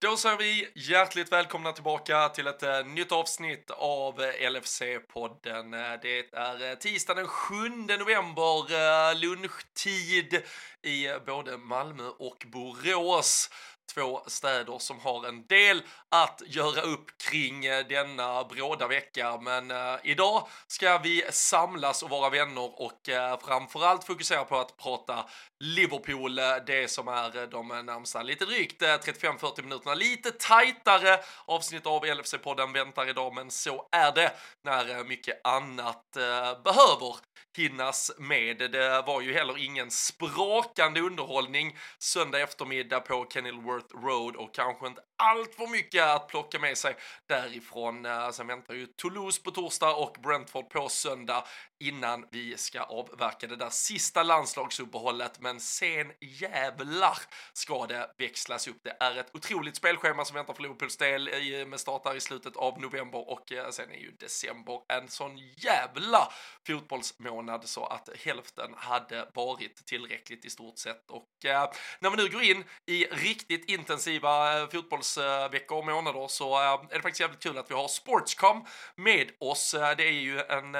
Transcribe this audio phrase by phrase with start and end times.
[0.00, 5.74] Då säger vi hjärtligt välkomna tillbaka till ett eh, nytt avsnitt av eh, LFC-podden.
[5.74, 7.54] Eh, det är tisdag den 7
[7.98, 10.42] november, lunchtid
[10.82, 13.50] i både Malmö och Borås
[13.94, 19.38] två städer som har en del att göra upp kring eh, denna bråda vecka.
[19.42, 24.76] Men eh, idag ska vi samlas och vara vänner och eh, framförallt fokusera på att
[24.76, 25.24] prata
[25.60, 29.94] Liverpool, eh, det som är eh, de närmsta lite drygt 35-40 minuterna.
[29.94, 34.32] Lite tajtare avsnitt av LFC-podden väntar idag, men så är det
[34.64, 37.16] när mycket annat eh, behöver
[37.58, 38.58] hinnas med.
[38.58, 45.02] Det var ju heller ingen sprakande underhållning söndag eftermiddag på Kenilworth Road och kanske inte
[45.16, 46.96] allt för mycket att plocka med sig
[47.28, 48.06] därifrån.
[48.06, 51.44] Eh, sen väntar ju Toulouse på torsdag och Brentford på söndag
[51.80, 55.40] innan vi ska avverka det där sista landslagsuppehållet.
[55.40, 57.18] Men sen jävlar
[57.52, 58.80] ska det växlas upp.
[58.82, 62.56] Det är ett otroligt spelschema som väntar för Liverpools del med start där i slutet
[62.56, 66.32] av november och eh, sen är ju december en sån jävla
[66.66, 71.10] fotbollsmånad så att hälften hade varit tillräckligt i stort sett.
[71.10, 76.54] Och eh, när vi nu går in i riktigt intensiva eh, fotbollsveckor och månader så
[76.54, 79.74] eh, är det faktiskt jävligt kul att vi har Sportscom med oss.
[79.74, 80.74] Eh, det är ju en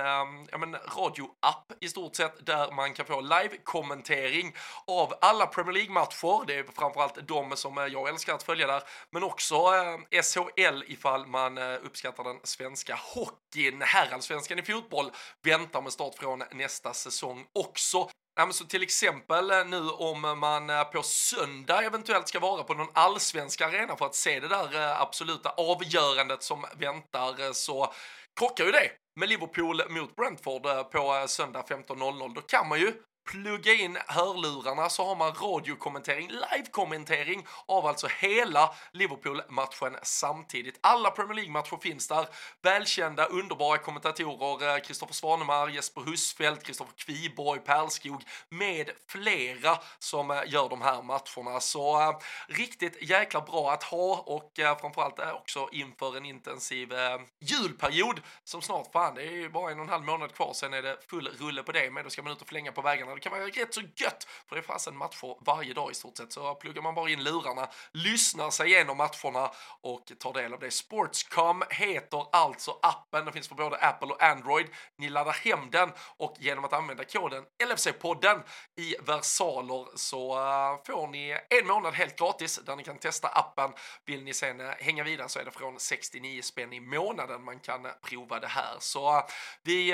[0.50, 6.46] ja, men, radioapp i stort sett där man kan få live-kommentering av alla Premier League-matcher.
[6.46, 10.82] Det är framförallt de som eh, jag älskar att följa där, men också eh, SHL
[10.86, 13.82] ifall man eh, uppskattar den svenska hockeyn.
[13.82, 15.10] Herrallsvenskan i fotboll
[15.42, 18.08] väntar med start från nästa säsong också.
[18.38, 22.62] Ja, men så till exempel eh, nu om man eh, på söndag eventuellt ska vara
[22.62, 27.92] på någon allsvensk arena för att se det där absoluta avgörandet som väntar så
[28.38, 32.34] krockar ju det med Liverpool mot Brentford eh, på eh, söndag 15.00.
[32.34, 32.92] Då kan man ju
[33.30, 40.78] plugga in hörlurarna så har man radiokommentering, live-kommentering av alltså hela Liverpool-matchen samtidigt.
[40.80, 42.28] Alla Premier League-matcher finns där.
[42.62, 50.40] Välkända, underbara kommentatorer, eh, Kristoffer Svanemar, Jesper Husfeldt, Kristoffer Kviborg, Perlskog med flera som eh,
[50.46, 51.60] gör de här matcherna.
[51.60, 56.92] Så äh, riktigt jäkla bra att ha och äh, framförallt äh, också inför en intensiv
[56.92, 60.52] äh, julperiod som snart, fan det är ju bara en och en halv månad kvar,
[60.52, 62.82] sen är det full rulle på det, men då ska man ut och flänga på
[62.82, 65.94] vägarna det kan vara rätt så gött, för det är fasen matcher varje dag i
[65.94, 70.54] stort sett, så pluggar man bara in lurarna, lyssnar sig igenom matcherna och tar del
[70.54, 70.70] av det.
[70.70, 74.66] Sportscom heter alltså appen, den finns för både Apple och Android.
[74.96, 78.42] Ni laddar hem den och genom att använda koden LFC-podden
[78.76, 83.70] i versaler så eh, får ni en månad helt gratis där ni kan testa appen.
[84.04, 87.60] Vill ni sen eh, hänga vidare så är det från 69 spänn i månaden man
[87.60, 88.76] kan eh, prova det här.
[88.78, 89.22] Så
[89.62, 89.92] vi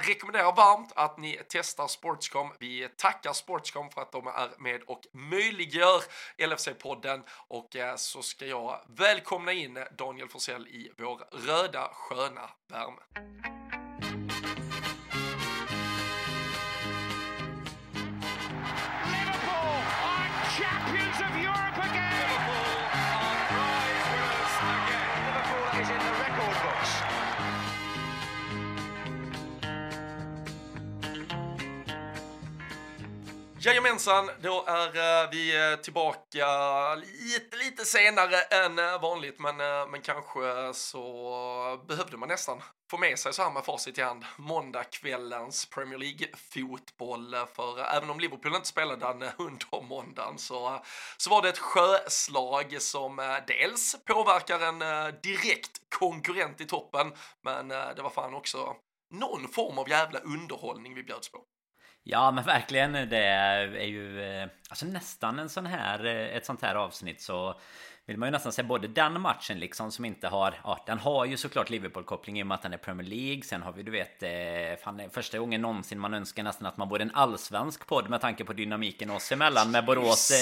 [0.00, 2.52] rekommenderar varmt att ni testar Sportscom.
[2.58, 6.02] Vi vi tackar Sportscom för att de är med och möjliggör
[6.38, 13.75] LFC-podden och eh, så ska jag välkomna in Daniel Forsell i vår röda sköna värme.
[33.66, 36.46] Jajamensan, då är eh, vi eh, tillbaka
[36.94, 39.56] lite, lite senare än eh, vanligt, men,
[39.90, 44.24] men kanske så behövde man nästan få med sig så här med facit i hand
[44.36, 47.34] måndagkvällens Premier League-fotboll.
[47.56, 50.84] För även om Liverpool inte spelade den under måndagen så,
[51.16, 54.78] så var det ett sjöslag som dels påverkar en
[55.22, 57.12] direkt konkurrent i toppen,
[57.42, 58.76] men det var fan också
[59.14, 61.38] någon form av jävla underhållning vi bjöds på.
[62.08, 66.62] Ja men verkligen det är ju eh, Alltså nästan en sån här eh, Ett sånt
[66.62, 67.60] här avsnitt så
[68.06, 71.24] Vill man ju nästan säga både den matchen liksom som inte har Ja den har
[71.24, 73.42] ju såklart Liverpool-koppling i och med att den är Premier League.
[73.42, 76.88] Sen har vi du vet eh, fan, Första gången någonsin man önskar nästan att man
[76.88, 80.32] vore en allsvensk podd Med tanke på dynamiken oss emellan med Borås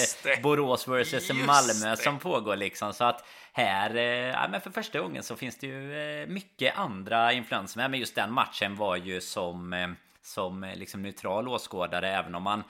[0.43, 2.93] Borås vs Malmö som pågår liksom.
[2.93, 7.81] Så att här, ja, men för första gången så finns det ju mycket andra influenser
[7.81, 7.91] med.
[7.91, 12.63] Men just den matchen var ju som som eh, liksom neutral åskådare även om man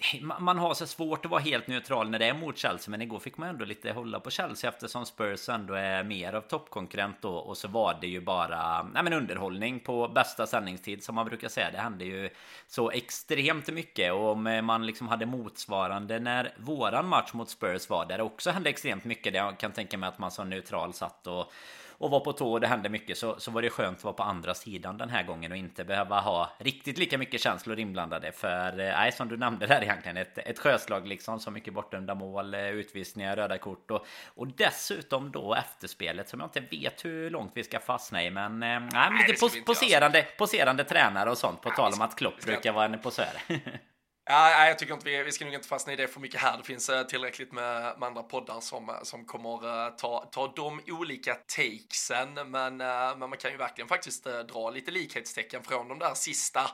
[0.40, 3.18] man har så svårt att vara helt neutral när det är mot Chelsea Men igår
[3.18, 7.34] fick man ändå lite hålla på Chelsea eftersom Spurs ändå är mer av toppkonkurrent då
[7.34, 11.48] Och så var det ju bara nej men underhållning på bästa sändningstid som man brukar
[11.48, 11.70] säga.
[11.70, 12.30] Det hände ju
[12.66, 17.88] så extremt mycket Och om eh, man liksom hade motsvarande när våran match mot Spurs
[17.88, 20.50] var där det också hände extremt mycket Det jag kan tänka mig att man som
[20.50, 21.52] neutral satt och
[22.00, 24.14] och var på tå och det hände mycket så, så var det skönt att vara
[24.14, 28.32] på andra sidan den här gången och inte behöva ha riktigt lika mycket känslor inblandade.
[28.32, 32.14] För eh, nej, som du nämnde där egentligen ett, ett sjöslag liksom så mycket bortdömda
[32.14, 37.30] mål, eh, utvisningar, röda kort och, och dessutom då efterspelet som jag inte vet hur
[37.30, 38.30] långt vi ska fastna i.
[38.30, 42.44] Men, nej, men lite pos poserande, poserande tränare och sånt på tal om att Klopp
[42.44, 43.32] brukar vara en posör.
[44.30, 46.58] Ja, jag tycker inte vi, vi ska nog inte fastna i det för mycket här.
[46.58, 50.52] Det finns eh, tillräckligt med, med andra poddar som, eh, som kommer uh, ta, ta
[50.56, 52.34] de olika takesen.
[52.34, 56.70] Men, men man kan ju verkligen faktiskt dra lite likhetstecken från de där sista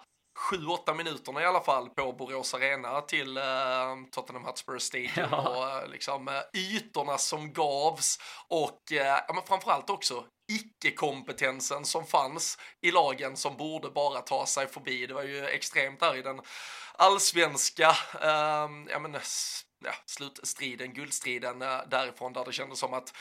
[0.53, 3.39] 7-8 minuterna i alla fall på Borås Arena till
[4.13, 5.83] Tottenham Hotspur Stadium ja.
[5.83, 8.19] och liksom ytorna som gavs
[8.49, 14.67] och ja, men framförallt också icke-kompetensen som fanns i lagen som borde bara ta sig
[14.67, 15.07] förbi.
[15.07, 16.41] Det var ju extremt där i den
[16.99, 17.89] allsvenska
[18.23, 19.13] eh, ja, men,
[19.85, 23.13] ja, slutstriden, guldstriden eh, därifrån där det kändes som att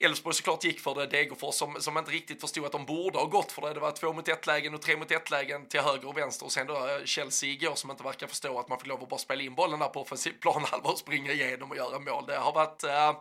[0.00, 3.26] Elfsborg såklart gick för det, Degerfors som, som inte riktigt förstod att de borde ha
[3.26, 3.74] gått för det.
[3.74, 6.46] Det var två mot ett lägen och tre mot ett lägen till höger och vänster
[6.46, 9.08] och sen då eh, Chelsea igår som inte verkar förstå att man får lov att
[9.08, 12.26] bara spela in bollen där på offensiv planhalva och springa igenom och göra mål.
[12.26, 13.12] Det har varit eh,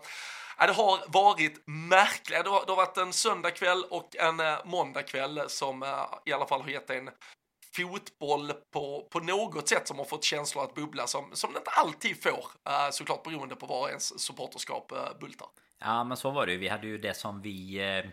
[0.68, 2.44] det har varit märkligt.
[2.44, 6.48] Det har, det har varit en söndagkväll och en eh, måndagkväll som eh, i alla
[6.48, 7.10] fall har gett en
[7.76, 11.72] fotboll på, på något sätt som har fått känslor att bubbla som, som det inte
[11.72, 15.48] alltid får, uh, såklart beroende på var ens supporterskap uh, bultar.
[15.80, 16.58] Ja, men så var det ju.
[16.58, 18.12] Vi hade ju det som vi uh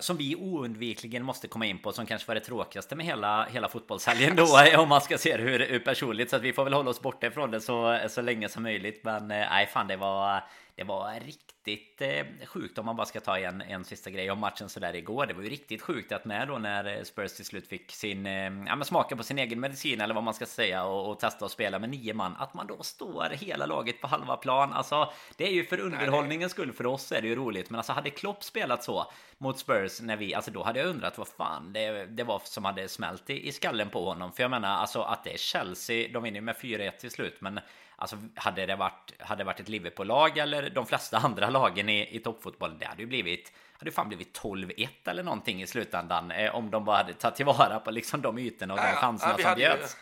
[0.00, 3.68] som vi oundvikligen måste komma in på som kanske var det tråkigaste med hela, hela
[3.68, 4.46] fotbollshelgen då
[4.78, 7.00] om man ska se det hur, hur personligt så att vi får väl hålla oss
[7.00, 10.42] borta ifrån det så, så länge som möjligt men nej fan det var
[10.76, 14.38] det var riktigt eh, sjukt om man bara ska ta en, en sista grej om
[14.38, 15.26] matchen sådär igår.
[15.26, 18.26] Det var ju riktigt sjukt att med då när eh, Spurs till slut fick sin,
[18.26, 21.20] eh, ja men smaka på sin egen medicin eller vad man ska säga och, och
[21.20, 22.36] testa att spela med nio man.
[22.36, 24.72] Att man då står hela laget på halva plan.
[24.72, 27.70] Alltså det är ju för underhållningens skull för oss är det ju roligt.
[27.70, 31.18] Men alltså hade Klopp spelat så mot Spurs när vi, alltså då hade jag undrat
[31.18, 34.32] vad fan det, det var som hade smält i, i skallen på honom.
[34.32, 37.40] För jag menar alltså att det är Chelsea, de vinner ju med 4-1 till slut.
[37.40, 37.60] Men
[37.96, 42.16] Alltså hade det varit, hade det varit ett Liverpool-lag eller de flesta andra lagen i,
[42.16, 46.54] i toppfotboll, det hade ju blivit hade fan blivit 12-1 eller någonting i slutändan eh,
[46.54, 49.54] om de bara hade tagit tillvara på liksom de ytorna och de chanserna ja, som
[49.54, 49.96] bjöds.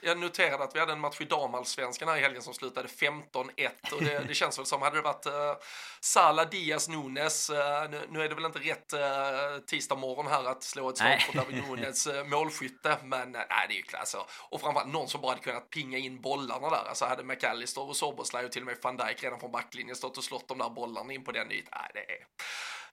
[0.00, 3.92] Jag noterade att vi hade en match i damallsvenskan här i helgen som slutade 15-1
[3.92, 5.32] och det, det, känns väl som hade det varit uh,
[6.00, 7.50] Sala, Diaz, Nunes.
[7.50, 7.56] Uh,
[7.90, 11.20] nu, nu, är det väl inte rätt uh, tisdag morgon här att slå ett slag
[11.32, 14.16] på David Nunes uh, målskytte, men nej, det är ju klass.
[14.50, 16.88] Och framförallt någon som bara hade kunnat pinga in bollarna där.
[16.88, 20.18] Alltså hade McAllister och Soboslaj och till och med van Dijk redan från backlinjen stått
[20.18, 21.78] och slått de där bollarna in på den ytan.
[21.80, 22.18] Nej, det är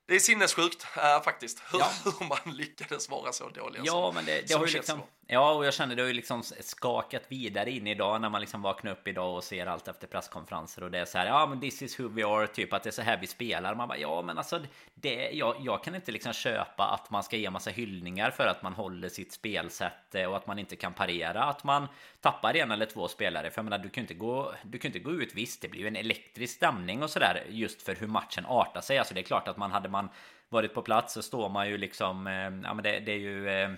[0.06, 1.92] det är sinnessjukt äh, faktiskt hur, ja.
[2.04, 3.80] hur, man lyckades vara så dålig.
[3.84, 6.14] Ja, som, men det, det har ju liksom, Ja, och jag känner det har ju
[6.14, 10.06] liksom skakat vidare in idag när man liksom vaknar upp idag och ser allt efter
[10.06, 11.26] presskonferenser och det är så här.
[11.26, 13.74] Ja, men this is who we are, typ att det är så här vi spelar.
[13.74, 14.60] Man bara, ja, men alltså
[14.94, 15.30] det.
[15.32, 18.72] Jag, jag kan inte liksom köpa att man ska ge massa hyllningar för att man
[18.72, 21.44] håller sitt spelsätt eh, och att man inte kan parera.
[21.44, 21.88] Att man
[22.20, 23.50] tappar en eller två spelare.
[23.50, 24.52] För jag menar, du kan inte gå.
[24.62, 25.34] Du kan inte gå ut.
[25.34, 28.80] Visst, det blir ju en elektrisk stämning och så där just för hur matchen artar
[28.80, 28.98] sig.
[28.98, 30.08] Alltså, det är klart att man hade man
[30.48, 33.48] varit på plats så står man ju liksom, eh, ja men det, det är ju
[33.48, 33.70] eh,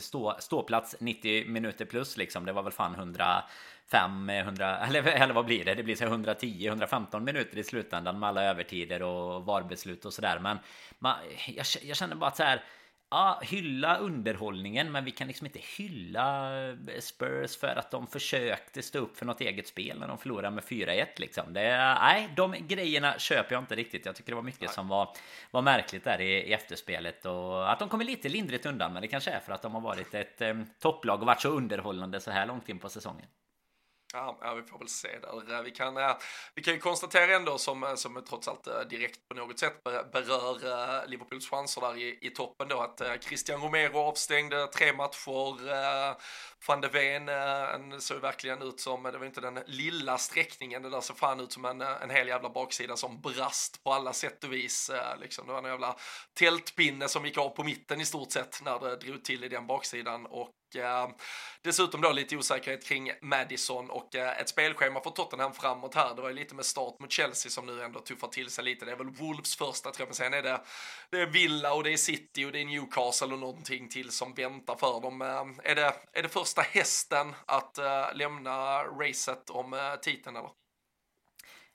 [0.00, 2.46] stå, ståplats 90 minuter plus liksom.
[2.46, 5.74] Det var väl fan 105, 100, eh, eller, eller vad blir det?
[5.74, 10.38] Det blir så 110, 115 minuter i slutändan med alla övertider och varbeslut och sådär.
[10.38, 10.58] Men
[10.98, 11.16] man,
[11.46, 12.62] jag, jag känner bara att så här
[13.12, 16.50] ja, hylla underhållningen, men vi kan liksom inte hylla
[17.00, 20.64] Spurs för att de försökte stå upp för något eget spel när de förlorade med
[20.64, 21.52] 4-1 liksom.
[21.52, 24.06] Det, nej, de grejerna köper jag inte riktigt.
[24.06, 24.70] Jag tycker det var mycket nej.
[24.74, 25.08] som var,
[25.50, 29.08] var märkligt där i, i, efterspelet och att de kommer lite lindrigt undan, men det
[29.08, 32.30] kanske är för att de har varit ett eh, topplag och varit så underhållande så
[32.30, 33.26] här långt in på säsongen.
[34.12, 35.62] Ja, ja, vi får väl se där.
[35.62, 35.94] Vi kan,
[36.54, 40.54] vi kan ju konstatera ändå som, som trots allt eh, direkt på något sätt berör
[40.54, 46.16] eh, Liverpools chanser där i, i toppen då att eh, Christian Romero avstängde tre matcher.
[46.68, 50.90] Van de Ven eh, såg verkligen ut som, det var inte den lilla sträckningen, det
[50.90, 54.12] där såg fan ut som en, eh, en hel jävla baksida som brast på alla
[54.12, 54.90] sätt och vis.
[54.90, 55.46] Eh, liksom.
[55.46, 55.96] Det var en jävla
[56.34, 59.66] tältpinne som gick av på mitten i stort sett när det drog till i den
[59.66, 61.08] baksidan och eh,
[61.62, 66.14] dessutom då lite osäkerhet kring Madison och eh, ett spelschema för Tottenham framåt här.
[66.14, 68.84] Det var ju lite med start mot Chelsea som nu ändå tuffar till sig lite.
[68.84, 70.60] Det är väl Wolves första tror jag, men sen är det,
[71.10, 74.34] det är Villa och det är City och det är Newcastle och någonting till som
[74.34, 75.22] väntar för dem.
[75.22, 80.36] Eh, är, det, är det första första hästen att eh, lämna racet om eh, titeln
[80.36, 80.50] eller?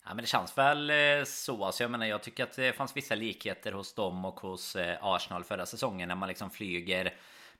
[0.03, 1.65] Ja men det känns väl eh, så.
[1.65, 4.97] Alltså jag menar jag tycker att det fanns vissa likheter hos dem och hos eh,
[5.01, 7.13] Arsenal förra säsongen när man liksom flyger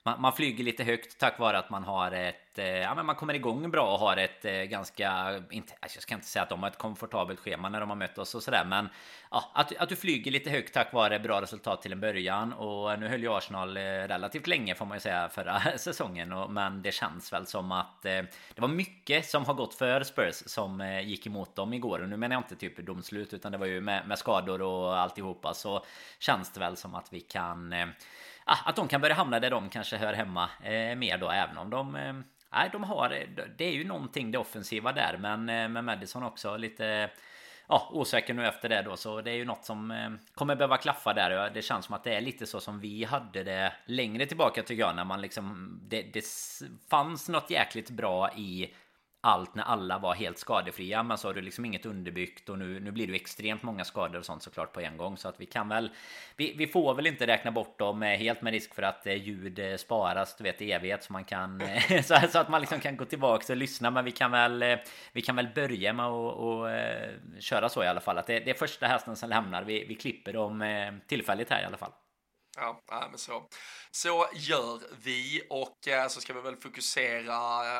[0.08, 3.16] man, man, flyger lite högt tack vare att man har ett, eh, ja men man
[3.16, 6.48] kommer igång bra och har ett eh, ganska, inte, alltså jag ska inte säga att
[6.48, 8.88] de har ett komfortabelt schema när de har mött oss och sådär, men
[9.30, 13.00] ja, att, att du flyger lite högt tack vare bra resultat till en början och
[13.00, 16.82] nu höll ju Arsenal eh, relativt länge får man ju säga förra säsongen, och, men
[16.82, 18.22] det känns väl som att eh,
[18.54, 22.08] det var mycket som har gått för Spurs som eh, gick emot dem igår och
[22.08, 25.54] nu menar jag inte typ domslut utan det var ju med, med skador och alltihopa
[25.54, 25.84] så
[26.18, 27.86] känns det väl som att vi kan eh,
[28.50, 31.58] Ah, att de kan börja hamna där de kanske hör hemma eh, mer då även
[31.58, 32.12] om de eh,
[32.52, 36.22] Nej, de har eh, Det är ju någonting det offensiva där men eh, med Madison
[36.22, 37.10] också lite
[37.68, 40.76] Ja, osäker nu efter det då så det är ju något som eh, kommer behöva
[40.76, 41.50] klaffa där.
[41.54, 44.82] Det känns som att det är lite så som vi hade det längre tillbaka tycker
[44.82, 46.24] jag när man liksom det, det
[46.90, 48.74] fanns något jäkligt bra i
[49.20, 51.02] allt när alla var helt skadefria.
[51.02, 54.18] Men så har du liksom inget underbyggt och nu, nu blir det extremt många skador
[54.18, 55.16] och sånt såklart på en gång.
[55.16, 55.90] Så att vi kan väl,
[56.36, 59.14] vi, vi får väl inte räkna bort dem eh, helt med risk för att eh,
[59.14, 61.62] ljud eh, sparas, du vet i evighet så man kan,
[62.02, 63.90] så, så, att man liksom kan gå tillbaka och lyssna.
[63.90, 64.78] Men vi kan väl,
[65.12, 66.68] vi kan väl börja med att och,
[67.38, 68.18] köra så i alla fall.
[68.18, 69.64] Att det, det är första hästen som lämnar.
[69.64, 70.64] Vi, vi klipper dem
[71.06, 71.92] tillfälligt här i alla fall.
[72.60, 73.48] Ja, men så.
[73.90, 77.34] Så gör vi och eh, så ska vi väl fokusera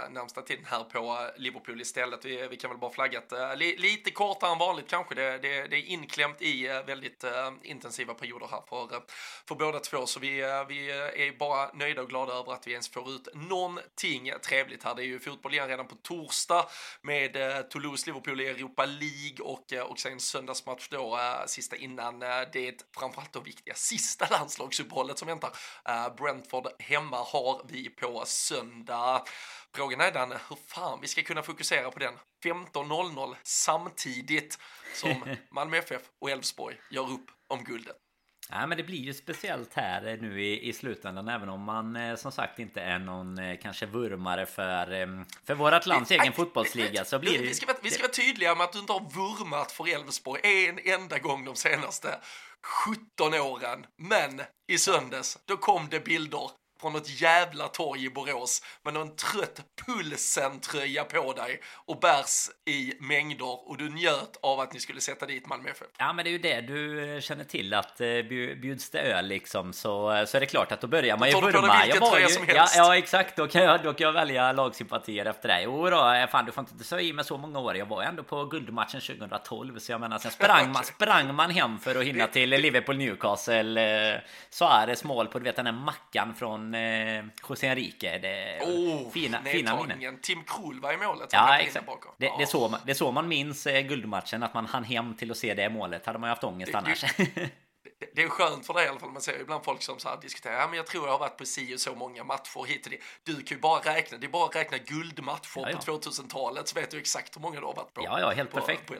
[0.05, 2.25] eh, närmsta tiden här på eh, Liverpool istället.
[2.25, 5.15] Vi, vi kan väl bara flagga att eh, li, lite kortare än vanligt kanske.
[5.15, 9.03] Det, det, det är inklämt i eh, väldigt eh, intensiva perioder här för,
[9.49, 10.07] för båda två.
[10.07, 10.29] Så vi,
[10.69, 14.95] vi är bara nöjda och glada över att vi ens får ut någonting trevligt här.
[14.95, 16.67] Det är ju fotboll igen redan på torsdag
[17.03, 17.37] med
[17.71, 22.19] Toulouse-Liverpool i Europa League och, och sen söndagsmatch då sista innan
[22.53, 24.27] det framförallt då viktiga sista
[24.69, 25.51] landslagsuppehållet som väntar.
[26.17, 29.25] Brentford hemma har vi på söndag.
[29.75, 34.59] Frågan är den hur fan vi ska kunna fokusera på den 15.00 samtidigt
[34.95, 37.97] som Malmö FF och Elfsborg gör upp om guldet.
[38.51, 42.17] Ja, men det blir ju speciellt här nu i, i slutändan även om man eh,
[42.17, 45.07] som sagt inte är någon eh, kanske vurmare för, eh,
[45.45, 47.45] för vårat lands egen fotbollsliga så blir det...
[47.45, 50.41] Vi ska, vara, vi ska vara tydliga med att du inte har vurmat för Elfsborg
[50.69, 52.19] en enda gång de senaste
[52.63, 53.87] 17 åren.
[53.97, 59.17] Men i söndags, då kom det bilder från något jävla torg i Borås med någon
[59.17, 65.01] trött pulsen-tröja på dig och bärs i mängder och du njöt av att ni skulle
[65.01, 65.87] sätta dit Malmö FF.
[65.99, 69.27] Ja, men det är ju det du eh, känner till att eh, bjuds det öl
[69.27, 71.51] liksom så, så är det klart att då börjar man ju vurma.
[71.51, 72.77] Då tar du vilken tröja ju, som helst.
[72.77, 73.37] Ja, ja, exakt.
[73.37, 75.63] Då kan, jag, då kan jag välja lagsympatier efter det.
[75.63, 77.77] Jo då, eh, fan du får inte säga i med så många år.
[77.77, 81.79] Jag var ändå på guldmatchen 2012 så jag menar sen sprang man, sprang man hem
[81.79, 84.23] för att hinna till Liverpool Newcastle.
[84.51, 88.19] Suarez mål på du vet den där mackan från eh, José Enrique.
[88.19, 90.19] Det oh, fina, fina minnen.
[90.23, 91.29] Tim Krul var i målet.
[91.33, 91.87] Ja, exakt.
[92.19, 95.31] Det, det, är så, det så man minns eh, guldmatchen, att man hann hem till
[95.31, 96.07] att se det målet.
[96.07, 97.05] Hade man ju haft ångest det, annars.
[97.17, 97.51] Det,
[98.15, 99.11] det är skönt för dig i alla fall.
[99.11, 101.37] Man ser ibland folk som så här diskuterar, ja men jag tror jag har varit
[101.37, 103.03] på si och så många matcher hit och dit.
[103.25, 105.77] Du kan ju bara räkna, det är bara att räkna guldmatcher ja, ja.
[105.77, 108.03] på 2000-talet så vet du exakt hur många du har varit på.
[108.05, 108.87] Ja, ja, helt på, perfekt.
[108.87, 108.95] På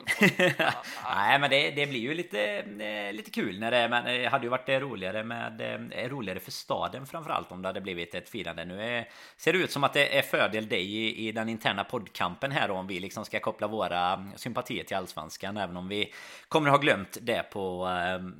[0.57, 0.73] ja,
[1.15, 2.41] Nej, men det, det, blir ju lite,
[2.79, 6.51] eh, lite kul när det, men det hade ju varit roligare med, eh, roligare för
[6.51, 8.65] staden framförallt om det hade blivit ett firande.
[8.65, 11.83] Nu är, ser det ut som att det är fördel dig i, i den interna
[11.83, 16.13] poddkampen här om vi liksom ska koppla våra sympatier till allsvenskan, även om vi
[16.47, 17.89] kommer ha glömt det på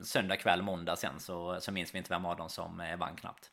[0.03, 3.15] söndag kväll, måndag sen så, så minns vi inte vem av dem som eh, vann
[3.15, 3.51] knappt.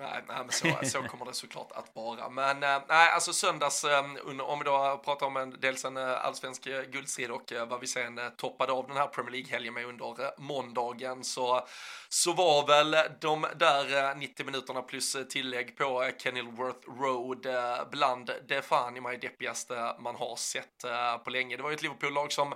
[0.00, 2.28] Nej, nej men så, så kommer det såklart att vara.
[2.28, 4.04] Men eh, nej, alltså söndags, eh,
[4.40, 8.20] om vi då pratar om en, dels en eh, allsvensk guldstrid och vad vi sen
[8.36, 11.66] toppade av den här Premier League-helgen med under måndagen så,
[12.08, 17.46] så var väl de där eh, 90 minuterna plus eh, tillägg på eh, Kenilworth Road
[17.90, 20.84] bland det fan i mig deppigaste man har sett
[21.24, 21.56] på länge.
[21.56, 22.54] Det var ju ett Liverpool-lag som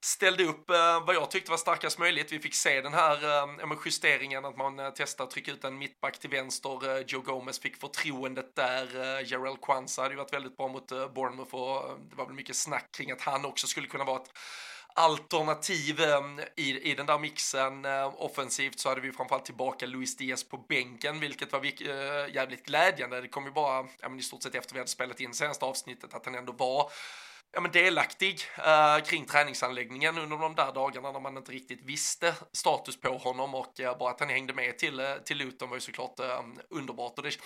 [0.00, 2.32] ställde upp eh, vad jag tyckte var starkast möjligt.
[2.32, 5.78] Vi fick se den här eh, justeringen att man eh, testar att trycka ut en
[5.78, 6.96] mittback till vänster.
[6.96, 8.96] Eh, Joe Gomez fick förtroendet där.
[8.96, 12.34] Eh, Jarell Kwanza hade ju varit väldigt bra mot eh, Bournemouth och det var väl
[12.34, 14.32] mycket snack kring att han också skulle kunna vara ett
[14.94, 16.00] alternativ
[16.56, 17.84] i, i den där mixen.
[17.84, 22.66] Eh, offensivt så hade vi framförallt tillbaka Luis Diaz på bänken, vilket var eh, jävligt
[22.66, 23.20] glädjande.
[23.20, 25.64] Det kom ju bara, ja, men i stort sett efter vi hade spelat in senaste
[25.64, 26.90] avsnittet, att han ändå var
[27.52, 32.34] ja, men delaktig uh, kring träningsanläggningen under de där dagarna när man inte riktigt visste
[32.52, 35.76] status på honom och uh, bara att han hängde med till, uh, till Luton var
[35.76, 37.18] ju såklart uh, underbart.
[37.18, 37.38] Och det,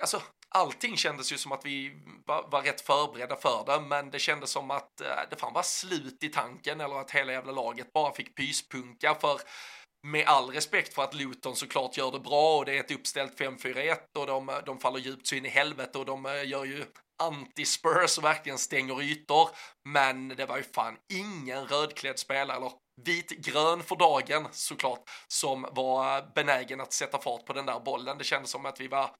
[0.00, 1.92] alltså, allting kändes ju som att vi
[2.26, 5.62] var, var rätt förberedda för det, men det kändes som att eh, det fan var
[5.62, 9.40] slut i tanken eller att hela jävla laget bara fick pyspunka för
[10.06, 13.40] med all respekt för att Luton såklart gör det bra och det är ett uppställt
[13.40, 16.64] 5-4-1 och de, eh, de faller djupt så in i helvete och de eh, gör
[16.64, 16.84] ju
[17.22, 19.48] anti-Spurs och verkligen stänger ytor.
[19.88, 22.72] Men det var ju fan ingen rödklädd spelare, eller
[23.02, 28.18] vitgrön för dagen såklart, som var benägen att sätta fart på den där bollen.
[28.18, 29.10] Det kändes som att vi var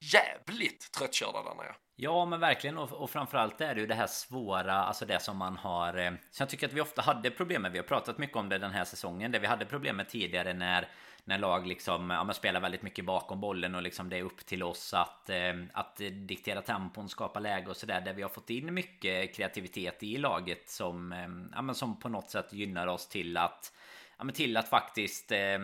[0.00, 1.74] jävligt tröttkörda där nere.
[2.00, 5.36] Ja men verkligen och, och framförallt är det ju det här svåra Alltså det som
[5.36, 8.18] man har eh, Så jag tycker att vi ofta hade problem med Vi har pratat
[8.18, 10.88] mycket om det den här säsongen Det vi hade problem med tidigare när
[11.24, 14.46] När lag liksom ja, man spelar väldigt mycket bakom bollen och liksom det är upp
[14.46, 18.50] till oss att eh, Att diktera tempon, skapa läge och sådär Där vi har fått
[18.50, 23.08] in mycket kreativitet i laget som eh, Ja men som på något sätt gynnar oss
[23.08, 23.72] till att
[24.18, 25.58] ja, men till att faktiskt eh,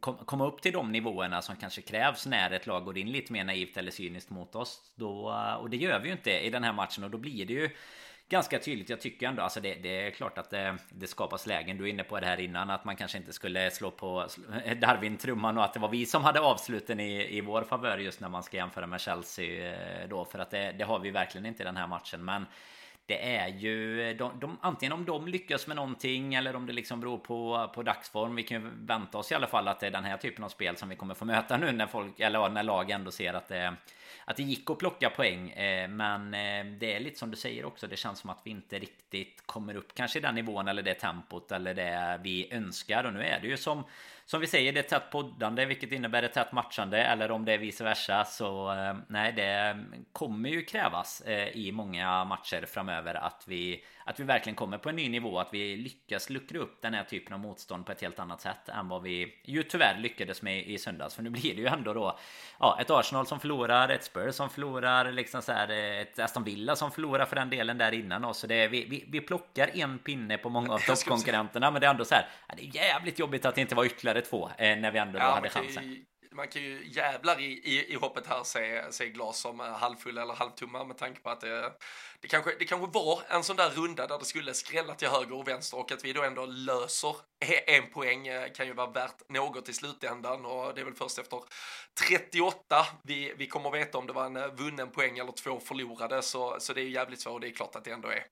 [0.00, 3.32] kom, komma upp till de nivåerna som kanske krävs när ett lag går in lite
[3.32, 4.80] mer naivt eller cyniskt mot oss.
[4.94, 7.52] Då, och det gör vi ju inte i den här matchen och då blir det
[7.52, 7.70] ju
[8.30, 8.88] ganska tydligt.
[8.88, 11.78] Jag tycker ändå alltså det, det är klart att det, det, skapas lägen.
[11.78, 14.26] Du är inne på det här innan att man kanske inte skulle slå på
[14.80, 18.20] Darwin trumman och att det var vi som hade avsluten i, i vår favör just
[18.20, 21.46] när man ska jämföra med Chelsea eh, då för att det, det har vi verkligen
[21.46, 22.24] inte i den här matchen.
[22.24, 22.46] Men
[23.10, 27.00] det är ju de, de, antingen om de lyckas med någonting eller om det liksom
[27.00, 28.34] beror på, på dagsform.
[28.34, 30.48] Vi kan ju vänta oss i alla fall att det är den här typen av
[30.48, 33.48] spel som vi kommer få möta nu när folk eller när lag ändå ser att
[33.48, 33.76] det
[34.24, 35.50] att det gick att plocka poäng.
[35.50, 37.86] Eh, men eh, det är lite som du säger också.
[37.86, 40.94] Det känns som att vi inte riktigt kommer upp kanske i den nivån eller det
[40.94, 43.04] tempot eller det vi önskar.
[43.04, 43.84] Och nu är det ju som
[44.30, 47.02] som vi säger, det är tätt poddande, vilket innebär ett tätt matchande.
[47.02, 48.24] Eller om det är vice versa.
[48.24, 51.22] Så eh, nej, det kommer ju krävas
[51.52, 55.38] i många matcher framöver att vi att vi verkligen kommer på en ny nivå.
[55.38, 58.68] Att vi lyckas luckra upp den här typen av motstånd på ett helt annat sätt
[58.68, 61.14] än vad vi ju tyvärr lyckades med i söndags.
[61.14, 62.18] För nu blir det ju ändå då
[62.58, 65.68] ja, ett Arsenal som förlorar, ett Spurs som förlorar, liksom så här,
[66.00, 68.38] ett Aston Villa som förlorar för den delen där innan oss.
[68.38, 71.70] Så det är, vi, vi, vi plockar en pinne på många av toppkonkurrenterna.
[71.70, 74.19] Men det är ändå så här, det är jävligt jobbigt att det inte var ytterligare
[74.20, 76.04] två eh, när vi ändå ja, hade chansen.
[76.32, 80.34] man kan ju jävlar i, i, i hoppet här se, se glas som halvfulla eller
[80.34, 81.72] halvtumma med tanke på att det,
[82.20, 85.32] det, kanske, det kanske var en sån där runda där det skulle skrälla till höger
[85.32, 87.16] och vänster och att vi då ändå löser
[87.66, 91.18] en poäng eh, kan ju vara värt något i slutändan och det är väl först
[91.18, 91.40] efter
[92.08, 96.22] 38 vi, vi kommer veta om det var en eh, vunnen poäng eller två förlorade
[96.22, 98.24] så, så det är jävligt svårt och det är klart att det ändå är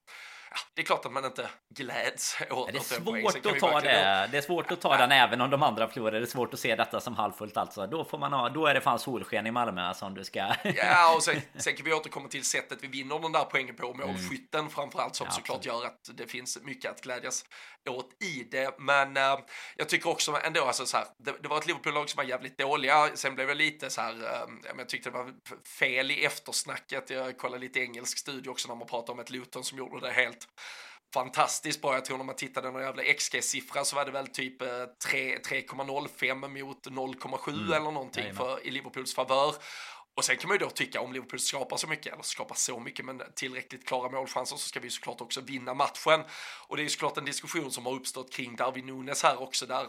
[0.75, 4.29] det är klart att man inte gläds åt Det är svårt att ta det.
[4.33, 6.13] Det är svårt att ta den även om de andra förlorar.
[6.13, 7.87] Det är svårt att se detta som halvfullt alltså.
[7.87, 10.55] Då får man ha, då är det fan solsken i Malmö som du ska.
[10.77, 13.95] Ja, och sen, sen kan vi återkomma till sättet vi vinner den där poängen på.
[13.95, 14.71] Målskytten mm.
[14.71, 17.45] framförallt som ja, såklart gör att det finns mycket att glädjas
[17.89, 18.75] åt i det.
[18.79, 19.39] Men äh,
[19.77, 22.59] jag tycker också ändå alltså så här, det, det var ett Liverpool-lag som var jävligt
[22.59, 23.11] dåliga.
[23.15, 25.33] Sen blev det lite så här, äh, jag tyckte det var
[25.79, 27.11] fel i eftersnacket.
[27.11, 30.13] Jag kollade lite engelsk studie också när man pratar om ett Luton som gjorde det
[30.13, 30.38] helt
[31.15, 31.95] fantastiskt bra.
[31.95, 36.65] Jag tror när man tittade någon jävla XG-siffra så var det väl typ 3,05 eh,
[36.65, 37.73] mot 0,7 mm.
[37.73, 39.55] eller någonting för, i Liverpools favör.
[40.19, 42.81] Och sen kan man ju då tycka om Liverpool skapar så mycket, eller skapar så
[42.81, 46.25] mycket, men tillräckligt klara målchanser så ska vi såklart också vinna matchen.
[46.69, 49.67] Och det är ju såklart en diskussion som har uppstått kring Darwin Nunes här också,
[49.67, 49.87] där,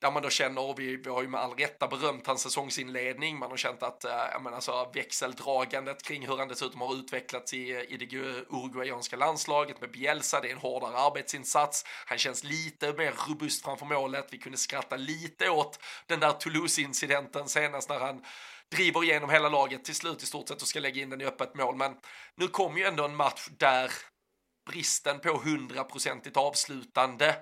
[0.00, 3.38] där man då känner, och vi, vi har ju med all rätta berömt hans säsongsinledning,
[3.38, 7.54] man har känt att, eh, jag menar alltså växeldragandet kring hur han dessutom har utvecklats
[7.54, 12.92] i, i det uruguayanska landslaget med Bielsa, det är en hårdare arbetsinsats, han känns lite
[12.92, 18.24] mer robust framför målet, vi kunde skratta lite åt den där Toulouse-incidenten senast när han
[18.74, 21.24] driver igenom hela laget till slut i stort sett och ska lägga in den i
[21.24, 21.76] öppet mål.
[21.76, 21.96] Men
[22.36, 23.90] nu kommer ju ändå en match där
[24.70, 27.36] bristen på hundraprocentigt avslutande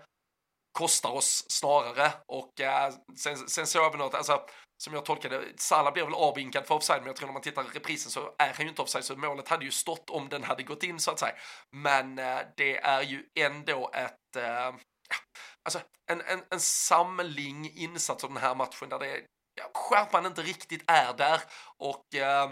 [0.73, 2.13] kostar oss snarare.
[2.27, 4.47] Och eh, sen, sen såg vi något, alltså
[4.83, 7.63] som jag tolkade, Salah blev väl avvinkad för offside, men jag tror när man tittar
[7.63, 10.45] i reprisen så är han ju inte offside, så målet hade ju stått om den
[10.45, 11.35] hade gått in så att säga.
[11.71, 14.75] Men eh, det är ju ändå ett, eh,
[15.65, 15.81] alltså
[16.11, 19.21] en, en, en samling insats av den här matchen där det
[19.75, 21.41] skärpan inte riktigt är där
[21.79, 22.51] och eh,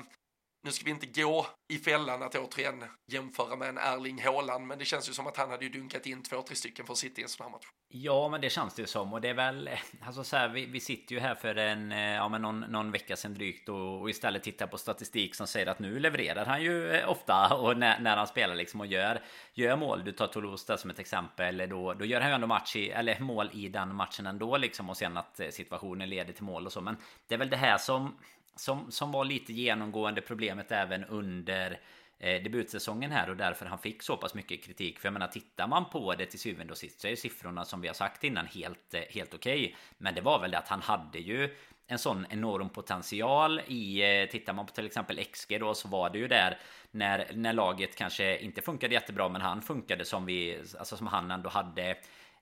[0.62, 4.78] nu ska vi inte gå i fällan att återigen jämföra med en Erling Haaland, men
[4.78, 6.98] det känns ju som att han hade ju dunkat in två, tre stycken för att
[6.98, 7.66] sitta i en sån här match.
[7.88, 9.70] Ja, men det känns det som och det är väl
[10.06, 12.90] alltså så här, vi, vi sitter ju här för en eh, ja, men någon, någon
[12.90, 16.62] vecka sedan drygt och, och istället tittar på statistik som säger att nu levererar han
[16.62, 19.22] ju eh, ofta och när, när han spelar liksom och gör
[19.54, 20.04] gör mål.
[20.04, 21.68] Du tar Toulouse där som ett exempel.
[21.68, 24.90] Då, då gör han ju ändå match i, eller mål i den matchen ändå liksom
[24.90, 26.80] och sen att eh, situationen leder till mål och så.
[26.80, 26.96] Men
[27.28, 28.16] det är väl det här som
[28.56, 31.80] som, som var lite genomgående problemet även under
[32.18, 34.98] eh, debutsäsongen här och därför han fick så pass mycket kritik.
[34.98, 37.80] För jag menar, tittar man på det till syvende och sist så är siffrorna som
[37.80, 39.64] vi har sagt innan helt, eh, helt okej.
[39.64, 39.74] Okay.
[39.98, 44.28] Men det var väl det att han hade ju en sån enorm potential i, eh,
[44.28, 46.58] tittar man på till exempel XG då så var det ju där
[46.90, 51.30] när, när laget kanske inte funkade jättebra men han funkade som vi, alltså som han
[51.30, 51.96] ändå hade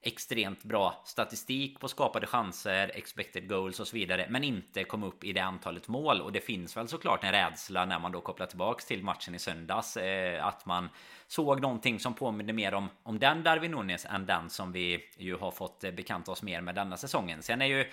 [0.09, 5.25] extremt bra statistik på skapade chanser, expected goals och så vidare, men inte kom upp
[5.25, 6.21] i det antalet mål.
[6.21, 9.38] Och det finns väl såklart en rädsla när man då kopplar tillbaks till matchen i
[9.38, 10.88] söndags, eh, att man
[11.27, 15.37] såg någonting som påminner mer om, om den Darwin Nunes än den som vi ju
[15.37, 17.42] har fått eh, bekanta oss mer med denna säsongen.
[17.42, 17.87] Sen är ju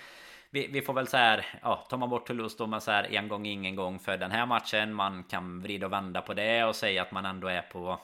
[0.50, 3.14] vi, vi, får väl så här, ja, tar man bort Toulouse då man så här
[3.14, 4.94] en gång ingen gång för den här matchen.
[4.94, 8.00] Man kan vrida och vända på det och säga att man ändå är på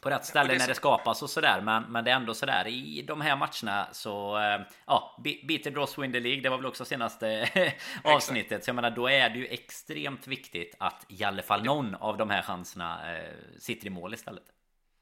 [0.00, 1.60] på rätt ställe när det skapas och sådär.
[1.60, 5.98] Men, men det är ändå sådär i de här matcherna så eh, ja, beat Dross
[5.98, 6.42] win the League.
[6.42, 7.48] Det var väl också senaste
[8.04, 8.64] avsnittet.
[8.64, 12.16] Så jag menar, då är det ju extremt viktigt att i alla fall någon av
[12.16, 14.44] de här chanserna eh, sitter i mål istället.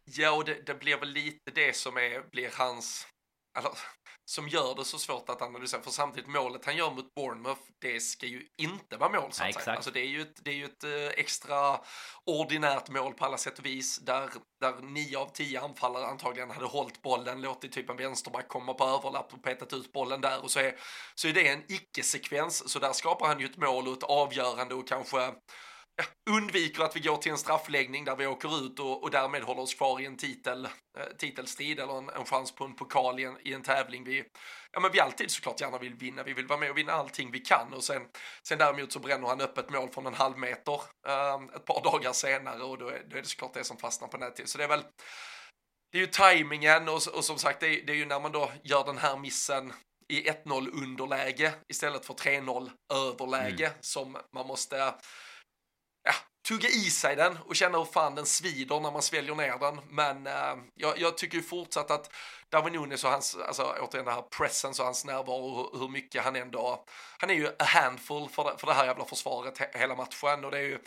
[0.04, 3.06] Ja, och det, det blir väl lite det som är, blir hans
[3.58, 3.70] eller,
[4.28, 5.82] som gör det så svårt att analysera.
[5.82, 9.54] För samtidigt målet han gör mot Bournemouth, det ska ju inte vara mål så att
[9.54, 9.76] ja, säga.
[9.76, 11.80] Alltså det är ju ett, det är ju ett eh, extra
[12.24, 13.98] ordinärt mål på alla sätt och vis.
[13.98, 18.74] Där, där nio av tio anfallare antagligen hade hållit bollen, låtit typ en vänsterback komma
[18.74, 20.42] på överlapp och petat ut bollen där.
[20.42, 20.74] Och så är,
[21.14, 22.68] så är det en icke-sekvens.
[22.68, 25.32] Så där skapar han ju ett mål och ett avgörande och kanske
[26.30, 29.62] undviker att vi går till en straffläggning där vi åker ut och, och därmed håller
[29.62, 33.24] oss kvar i en titel, eh, titelstrid eller en, en chans på en pokal i
[33.24, 34.24] en, i en tävling vi,
[34.72, 36.22] ja, men vi alltid såklart gärna vill vinna.
[36.22, 38.02] Vi vill vara med och vinna allting vi kan och sen,
[38.42, 42.12] sen däremot så bränner han öppet mål från en halv meter eh, ett par dagar
[42.12, 44.48] senare och då är, då är det såklart det som fastnar på nätet.
[44.48, 44.84] Så det är väl
[45.92, 48.32] det är ju tajmingen och, och som sagt det är, det är ju när man
[48.32, 49.72] då gör den här missen
[50.08, 53.78] i 1-0 underläge istället för 3-0 överläge mm.
[53.80, 54.94] som man måste
[56.04, 56.12] ja,
[56.48, 59.80] tugga i sig den och känna hur fan den svider när man sväljer ner den.
[59.90, 62.10] Men eh, jag, jag, tycker ju fortsatt att
[62.50, 66.24] Darwin Nunes och hans, alltså återigen det här presence och hans närvaro, hur, hur mycket
[66.24, 66.84] han ändå,
[67.18, 70.44] han är ju a handful för det, för det här jävla försvaret he, hela matchen
[70.44, 70.78] och det är ju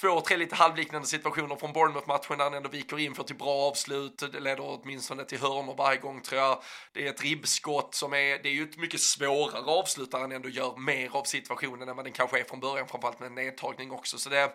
[0.00, 3.68] två, tre lite halvliknande situationer från Bournemouth-matchen där han ändå viker in för till bra
[3.70, 6.62] avslut, det leder åtminstone till hörnor varje gång tror jag.
[6.92, 10.32] Det är ett ribbskott som är, det är ju ett mycket svårare avslut där han
[10.32, 13.34] ändå gör mer av situationen än vad den kanske är från början, framförallt med en
[13.34, 14.18] nedtagning också.
[14.18, 14.52] Så det,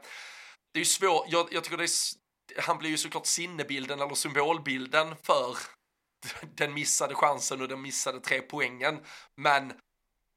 [0.73, 4.15] det är ju svårt, jag, jag tycker det är, han blir ju såklart sinnebilden eller
[4.15, 5.57] symbolbilden för
[6.55, 8.99] den missade chansen och den missade tre poängen.
[9.35, 9.73] Men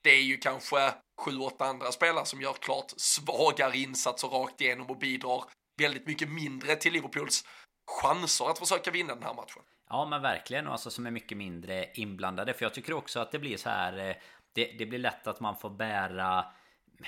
[0.02, 4.90] det är ju kanske sju, åtta andra spelare som gör klart svagare insatser rakt igenom
[4.90, 5.44] och bidrar
[5.80, 7.44] väldigt mycket mindre till Liverpools
[8.02, 9.62] chanser att försöka vinna den här matchen.
[9.88, 12.54] Ja men verkligen, och alltså som är mycket mindre inblandade.
[12.54, 14.16] För jag tycker också att det blir så här eh,
[14.54, 16.44] det, det blir lätt att man får bära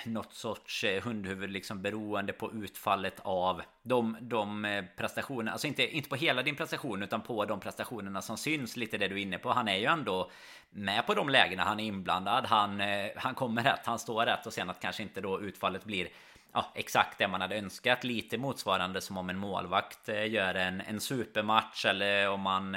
[0.05, 5.53] något sorts eh, hundhuvud liksom beroende på utfallet av de, de eh, prestationerna.
[5.53, 8.77] Alltså inte, inte på hela din prestation utan på de prestationerna som syns.
[8.77, 9.51] Lite det du är inne på.
[9.53, 10.31] Han är ju ändå
[10.71, 11.65] med på de lägena.
[11.65, 12.47] Han är inblandad.
[12.47, 13.87] Han, eh, han kommer rätt.
[13.87, 14.47] Han står rätt.
[14.47, 16.09] Och sen att kanske inte då utfallet blir
[16.53, 18.05] ja, exakt det man hade önskat.
[18.05, 21.85] Lite motsvarande som om en målvakt gör en, en supermatch.
[21.85, 22.77] Eller om man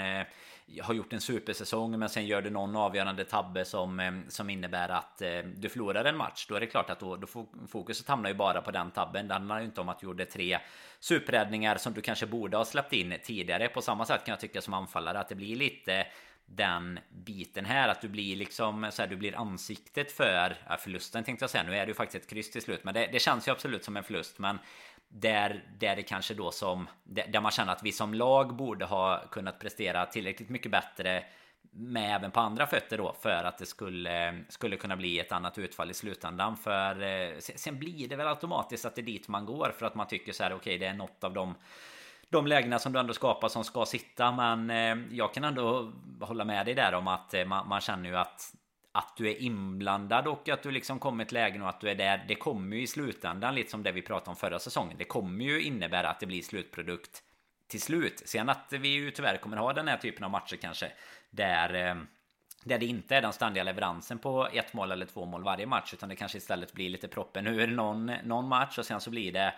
[0.82, 4.90] har gjort en supersäsong men sen gör du någon avgörande tabbe som, eh, som innebär
[4.90, 6.46] att eh, du förlorar en match.
[6.50, 7.28] Då är det klart att då, då
[7.68, 9.28] fokuset hamnar ju bara på den tabben.
[9.28, 10.60] Det handlar ju inte om att du gjorde tre
[11.00, 13.68] superräddningar som du kanske borde ha släppt in tidigare.
[13.68, 16.06] På samma sätt kan jag tycka som anfallare att det blir lite
[16.56, 21.24] den biten här att du blir liksom så här, du blir ansiktet för ja, förlusten
[21.24, 21.64] tänkte jag säga.
[21.64, 23.84] Nu är det ju faktiskt ett kryss till slut, men det, det känns ju absolut
[23.84, 24.40] som en förlust.
[24.40, 24.60] Men
[25.10, 29.24] där, där det kanske då som Där man känner att vi som lag borde ha
[29.32, 31.24] kunnat prestera tillräckligt mycket bättre
[31.72, 35.58] med även på andra fötter då för att det skulle, skulle kunna bli ett annat
[35.58, 36.58] utfall i slutändan.
[36.58, 39.96] För eh, sen blir det väl automatiskt att det är dit man går för att
[39.96, 41.56] man tycker så här okej okay, det är något av de
[42.32, 45.92] de lägena som du ändå skapar som ska sitta men eh, jag kan ändå
[46.22, 48.54] hålla med dig där om att eh, man, man känner ju att
[48.92, 51.96] att du är inblandad och att du liksom kommer ett läge och att du är
[51.96, 52.26] där.
[52.28, 54.98] Det kommer ju i slutändan lite som det vi pratade om förra säsongen.
[54.98, 57.24] Det kommer ju innebära att det blir slutprodukt
[57.68, 58.22] till slut.
[58.26, 60.92] Sen att vi ju tyvärr kommer ha den här typen av matcher kanske
[61.30, 61.96] där eh,
[62.64, 65.94] där det inte är den ständiga leveransen på ett mål eller två mål varje match
[65.94, 69.32] utan det kanske istället blir lite proppen ur någon, någon match och sen så blir
[69.32, 69.54] det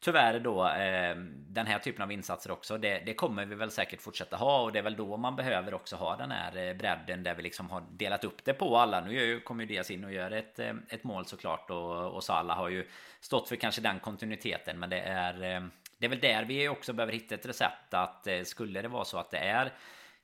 [0.00, 1.16] tyvärr då eh,
[1.48, 2.78] den här typen av insatser också.
[2.78, 5.74] Det, det, kommer vi väl säkert fortsätta ha och det är väl då man behöver
[5.74, 9.00] också ha den här eh, bredden där vi liksom har delat upp det på alla.
[9.00, 12.56] Nu kommer ju Diaz in och gör ett, ehm, ett mål såklart och, och Salah
[12.56, 12.88] har ju
[13.20, 14.78] stått för kanske den kontinuiteten.
[14.78, 15.62] Men det är, eh,
[15.98, 19.04] det är väl där vi också behöver hitta ett recept att eh, skulle det vara
[19.04, 19.72] så att det är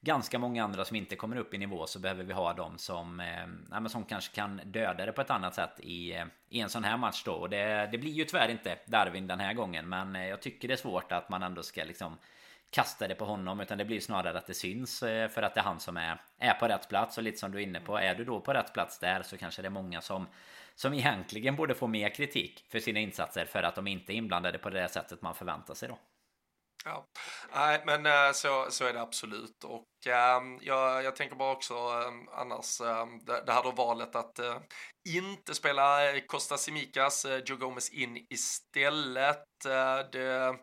[0.05, 3.21] ganska många andra som inte kommer upp i nivå så behöver vi ha dem som,
[3.21, 6.85] eh, som kanske kan döda det på ett annat sätt i, eh, i en sån
[6.85, 7.33] här match då.
[7.33, 9.89] Och det, det blir ju tyvärr inte Darwin den här gången.
[9.89, 12.19] Men eh, jag tycker det är svårt att man ändå ska liksom
[12.71, 15.61] kasta det på honom utan det blir snarare att det syns eh, för att det
[15.61, 17.99] är han som är, är på rätt plats och lite som du är inne på
[17.99, 20.27] är du då på rätt plats där så kanske det är många som
[20.75, 24.59] som egentligen borde få mer kritik för sina insatser för att de inte är inblandade
[24.59, 25.99] på det sättet man förväntar sig då.
[26.85, 27.07] Ja,
[27.55, 31.75] nej men eh, så, så är det absolut och ehm, jag, jag tänker bara också
[31.75, 34.59] ehm, annars ehm, det, det här då valet att eh,
[35.09, 39.45] inte spela eh, Costa Simicas, Joe Gomez in istället.
[40.13, 40.57] det,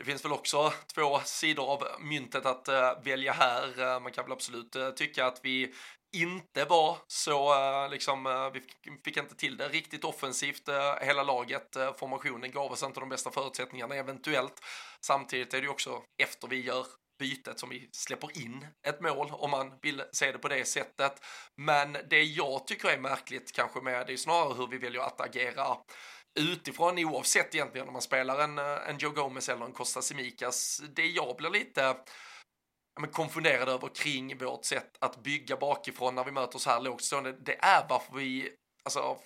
[0.00, 3.80] det finns väl också två sidor av myntet att eh, välja här.
[3.80, 5.74] Eh, man kan väl absolut eh, tycka att vi
[6.16, 7.54] inte var så,
[7.88, 8.62] liksom, vi
[9.04, 10.68] fick inte till det riktigt offensivt
[11.00, 11.76] hela laget.
[11.98, 14.54] Formationen gav oss inte de bästa förutsättningarna eventuellt.
[15.00, 16.86] Samtidigt är det ju också efter vi gör
[17.18, 21.12] bytet som vi släpper in ett mål om man vill se det på det sättet.
[21.56, 25.20] Men det jag tycker är märkligt kanske med det är snarare hur vi väljer att
[25.20, 25.76] agera
[26.34, 30.82] utifrån oavsett egentligen om man spelar en, eh, en Joe Gomez eller en Costa Simicas.
[30.94, 31.96] Det jag blir lite
[33.00, 37.02] men, konfunderad över kring vårt sätt att bygga bakifrån när vi möter så här lågt
[37.02, 38.52] stående, det är varför vi
[38.84, 39.18] alltså,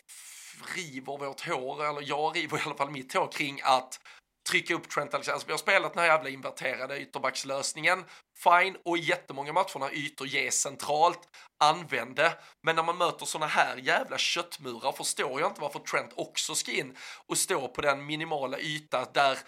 [0.76, 4.00] river vårt hår, eller jag river i alla fall mitt hår kring att
[4.50, 5.46] trycka upp Trent Alexander.
[5.46, 8.04] Vi har spelat den här jävla inverterade ytterbackslösningen.
[8.38, 11.20] Fine, och i jättemånga matcher när ytor ges centralt,
[11.64, 12.38] använd det.
[12.62, 16.72] Men när man möter såna här jävla köttmurar förstår jag inte varför Trent också ska
[16.72, 19.38] in och stå på den minimala yta där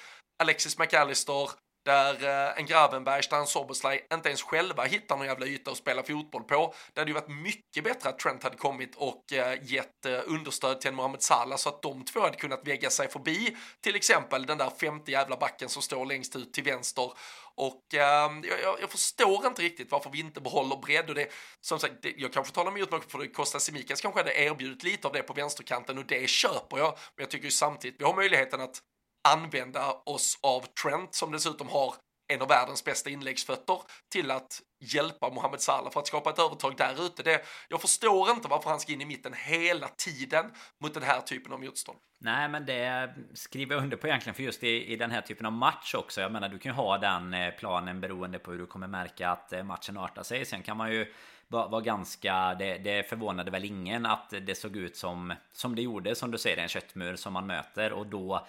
[0.42, 1.50] Alexis McAllister,
[1.86, 6.02] Eh, där en Gravenberg, Stan Soboslaj inte ens själva hittar någon jävla yta att spela
[6.02, 6.74] fotboll på.
[6.94, 10.80] Det hade ju varit mycket bättre att Trent hade kommit och eh, gett eh, understöd
[10.80, 14.46] till en Mohamed Salah så att de två hade kunnat väga sig förbi till exempel
[14.46, 17.12] den där femte jävla backen som står längst ut till vänster.
[17.54, 18.30] Och eh,
[18.62, 21.28] jag, jag, förstår inte riktigt varför vi inte behåller bredd och det,
[21.60, 24.82] som sagt, det, jag kanske talar emot mig för det Costa Simikas kanske hade erbjudit
[24.82, 26.98] lite av det på vänsterkanten och det köper jag.
[27.16, 28.82] Men jag tycker ju samtidigt vi har möjligheten att
[29.32, 31.94] använda oss av Trent som dessutom har
[32.28, 33.78] en av världens bästa inläggsfötter
[34.12, 37.40] till att hjälpa Mohamed Salah för att skapa ett övertag där ute.
[37.68, 40.44] jag förstår inte varför han ska in i mitten hela tiden
[40.82, 41.98] mot den här typen av motstånd.
[42.18, 45.46] Nej, men det skriver jag under på egentligen för just i, i den här typen
[45.46, 46.20] av match också.
[46.20, 49.30] Jag menar, du kan ju ha den eh, planen beroende på hur du kommer märka
[49.30, 50.44] att eh, matchen artar sig.
[50.44, 51.12] Sen kan man ju
[51.48, 52.54] var, ganska...
[52.54, 56.38] Det, det förvånade väl ingen att det såg ut som, som det gjorde, som du
[56.38, 57.92] säger, en köttmur som man möter.
[57.92, 58.46] Och då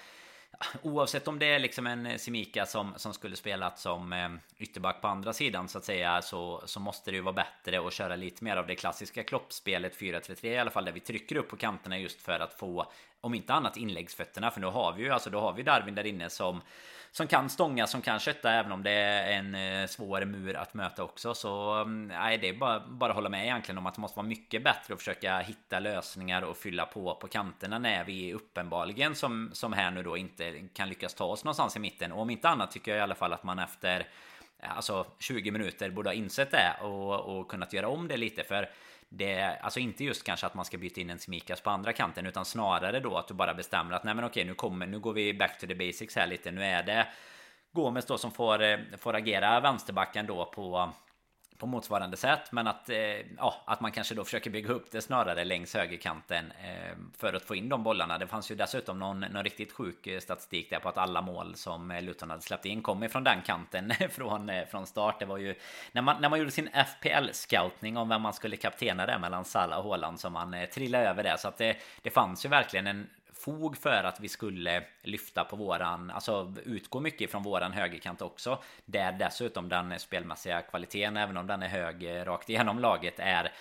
[0.82, 5.02] Oavsett om det är liksom en eh, Simika som, som skulle spelat som eh, ytterback
[5.02, 8.15] på andra sidan så att säga så, så måste det ju vara bättre att köra
[8.15, 11.58] lite mer av det klassiska kloppspelet 4-3-3 i alla fall där vi trycker upp på
[11.58, 12.91] kanterna just för att få
[13.22, 14.52] om inte annat inläggsfötterna.
[14.52, 16.62] För nu har vi ju alltså då har vi Darwin där inne som
[17.12, 20.74] som kan stånga, som kan kötta även om det är en eh, svår mur att
[20.74, 21.34] möta också.
[21.34, 24.28] Så mm, nej, det är bara, bara hålla med egentligen om att det måste vara
[24.28, 29.50] mycket bättre att försöka hitta lösningar och fylla på på kanterna när vi uppenbarligen som,
[29.54, 32.12] som här nu då inte kan lyckas ta oss någonstans i mitten.
[32.12, 34.08] Och om inte annat tycker jag i alla fall att man efter
[34.60, 38.70] Alltså 20 minuter borde ha insett det och, och kunnat göra om det lite för
[39.10, 42.26] det, alltså inte just kanske att man ska byta in en Smikas på andra kanten
[42.26, 45.13] utan snarare då att du bara bestämmer att nej men okej nu kommer nu går
[45.13, 47.08] vi back to the basics här lite nu är det
[47.72, 50.93] Gomes då som får, eh, får agera vänsterbacken då på
[51.58, 52.98] på motsvarande sätt men att, eh,
[53.38, 57.43] ja, att man kanske då försöker bygga upp det snarare längs högerkanten eh, för att
[57.43, 58.17] få in de bollarna.
[58.17, 61.56] Det fanns ju dessutom någon, någon riktigt sjuk eh, statistik där på att alla mål
[61.56, 65.20] som eh, Luton hade släppt in kom ifrån den kanten från, eh, från start.
[65.20, 65.56] Det var ju
[65.91, 69.80] när man, när man gjorde sin FPL-scoutning om vem man skulle kaptena där mellan Salah
[69.80, 71.38] och Haaland som man eh, trillade över det.
[71.38, 73.08] Så att det, det fanns ju verkligen en
[73.47, 78.63] fog för att vi skulle lyfta på våran, alltså utgå mycket från våran högerkant också.
[78.86, 83.51] Där dessutom den spelmässiga kvaliteten, även om den är hög eh, rakt igenom laget, är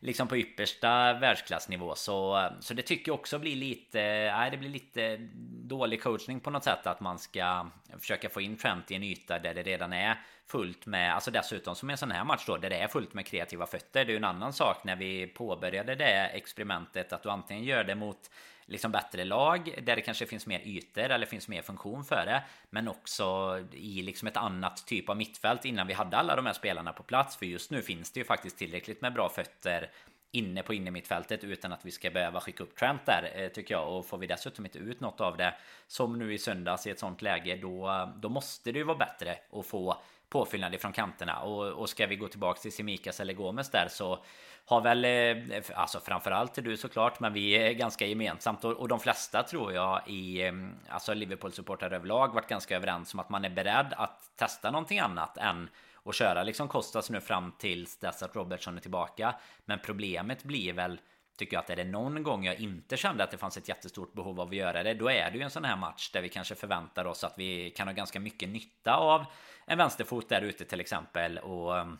[0.00, 3.98] liksom på yppersta världsklassnivå så, så det tycker jag också blir lite,
[4.36, 5.16] nej det blir lite
[5.64, 7.66] dålig coachning på något sätt att man ska
[7.98, 11.74] försöka få in Trent i en yta där det redan är fullt med, alltså dessutom
[11.74, 14.04] som en sån här match då där det är fullt med kreativa fötter.
[14.04, 17.84] Det är ju en annan sak när vi påbörjade det experimentet att du antingen gör
[17.84, 18.30] det mot
[18.66, 22.42] liksom bättre lag där det kanske finns mer ytor eller finns mer funktion för det.
[22.70, 26.52] Men också i liksom ett annat typ av mittfält innan vi hade alla de här
[26.52, 27.36] spelarna på plats.
[27.36, 29.90] För just nu finns det ju faktiskt tillräckligt med bra fötter
[30.30, 33.96] inne på innermittfältet utan att vi ska behöva skicka upp Trent där eh, tycker jag.
[33.96, 35.54] Och får vi dessutom inte ut något av det
[35.86, 39.38] som nu i söndags i ett sånt läge då, då måste det ju vara bättre
[39.52, 41.38] att få påfyllnad ifrån kanterna.
[41.40, 44.24] Och, och ska vi gå tillbaka till Simikas eller Gomes där så
[44.64, 49.00] har väl, eh, alltså framförallt du såklart, men vi är ganska gemensamt och, och de
[49.00, 53.50] flesta tror jag i mm, alltså Liverpool-supportrar överlag varit ganska överens om att man är
[53.50, 55.68] beredd att testa någonting annat än
[56.04, 59.34] att köra liksom Kostas nu fram tills dess att Robertson är tillbaka.
[59.64, 61.00] Men problemet blir väl
[61.36, 64.12] Tycker jag att är det någon gång jag inte kände att det fanns ett jättestort
[64.12, 66.28] behov av att göra det Då är det ju en sån här match där vi
[66.28, 69.24] kanske förväntar oss att vi kan ha ganska mycket nytta av
[69.66, 71.98] En vänsterfot där ute till exempel och ehm,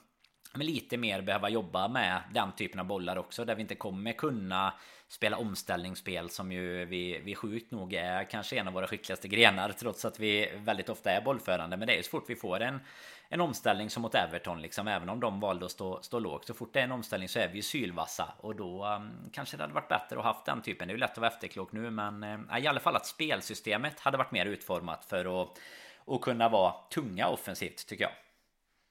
[0.54, 4.12] men lite mer behöva jobba med den typen av bollar också där vi inte kommer
[4.12, 4.74] kunna
[5.08, 9.72] spela omställningsspel som ju vi, vi sjukt nog är kanske en av våra skickligaste grenar
[9.72, 11.76] trots att vi väldigt ofta är bollförande.
[11.76, 12.80] Men det är ju så fort vi får en
[13.28, 14.88] en omställning som mot Everton liksom.
[14.88, 16.46] Även om de valde att stå, stå lågt.
[16.46, 18.34] Så fort det är en omställning så är vi ju sylvassa.
[18.40, 20.88] Och då um, kanske det hade varit bättre att haft den typen.
[20.88, 24.00] Det är ju lätt att vara efterklok nu men uh, i alla fall att spelsystemet
[24.00, 25.58] hade varit mer utformat för att,
[25.98, 28.12] och kunna vara tunga offensivt tycker jag.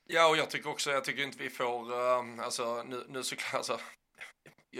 [0.07, 3.53] Ja, och jag tycker också, jag tycker inte vi får, uh, alltså nu, nu såklart,
[3.53, 3.79] alltså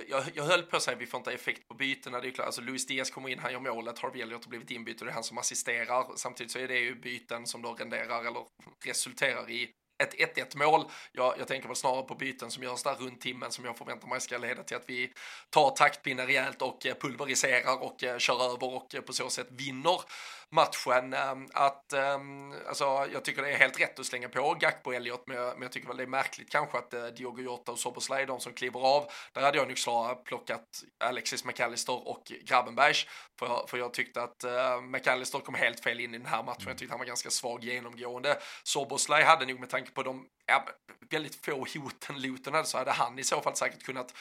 [0.07, 2.21] jag, jag höll på att säga att vi får inte effekt på bytena.
[2.21, 4.71] Det är klart, alltså Luis Diaz kommer in, han gör målet, Harvey Elliot har blivit
[4.71, 6.15] inbytt och det är han som assisterar.
[6.15, 8.45] Samtidigt så är det ju byten som då renderar eller
[8.85, 10.85] resulterar i ett 1-1 mål.
[11.11, 14.07] Jag, jag tänker väl snarare på byten som görs där runt timmen som jag förväntar
[14.07, 15.13] mig ska leda till att vi
[15.49, 19.47] tar taktpinnen rejält och eh, pulveriserar och eh, kör över och eh, på så sätt
[19.49, 20.01] vinner
[20.49, 21.13] matchen.
[21.13, 24.95] Ehm, att, ehm, alltså, jag tycker det är helt rätt att slänga på Gakpo och
[24.95, 27.79] Elliot, men jag, men jag tycker väl det är märkligt kanske att Diogo Jota och
[27.79, 29.11] Soboslaj är de som kliver av.
[29.33, 33.07] Där hade jag nog snarare plockat Alexis McAllister och Grabenbergs,
[33.39, 34.43] för, för jag tyckte att
[34.83, 36.67] McAllister kom helt fel in i den här matchen.
[36.67, 38.37] Jag tyckte han var ganska svag genomgående.
[38.63, 40.65] Soboslaj hade nog med tanke på de ja,
[41.09, 44.13] väldigt få hoten Luton hade så hade han i så fall säkert kunnat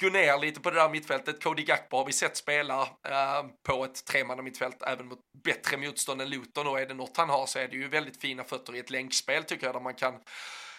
[0.00, 1.42] gå ner lite på det där mittfältet.
[1.42, 6.30] Cody Gakpo har vi sett spela eh, på ett tremannamittfält även mot bättre motstånd än
[6.30, 8.78] Luton och är det något han har så är det ju väldigt fina fötter i
[8.78, 10.14] ett länkspel tycker jag där man kan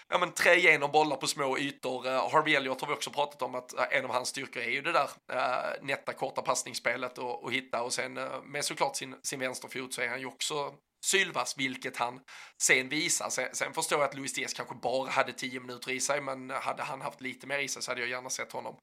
[0.10, 2.08] ja, men trä igenom bollar på små ytor.
[2.08, 4.70] Uh, Harvey Elliot har vi också pratat om att uh, en av hans styrkor är
[4.70, 8.96] ju det där uh, nätta korta passningsspelet och, och hitta och sen uh, med såklart
[8.96, 10.74] sin, sin vänsterfot så är han ju också
[11.06, 12.20] sylvass, vilket han
[12.62, 13.30] sen visar.
[13.30, 16.50] Sen, sen förstår jag att Luis Diaz kanske bara hade tio minuter i sig, men
[16.50, 18.76] hade han haft lite mer i sig så hade jag gärna sett honom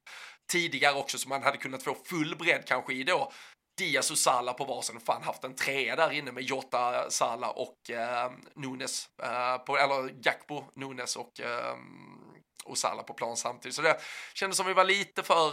[0.52, 3.32] tidigare också, så man hade kunnat få full bredd kanske i då
[3.78, 7.90] Diaz och Sala på varsin, fan haft en trea där inne med Jota, Sala och
[7.90, 11.76] eh, Nunes, eh, på, eller Gakpo, Nunes och eh,
[12.66, 13.76] och Salah på plan samtidigt.
[13.76, 14.00] Så det
[14.34, 15.52] kändes som vi var lite för,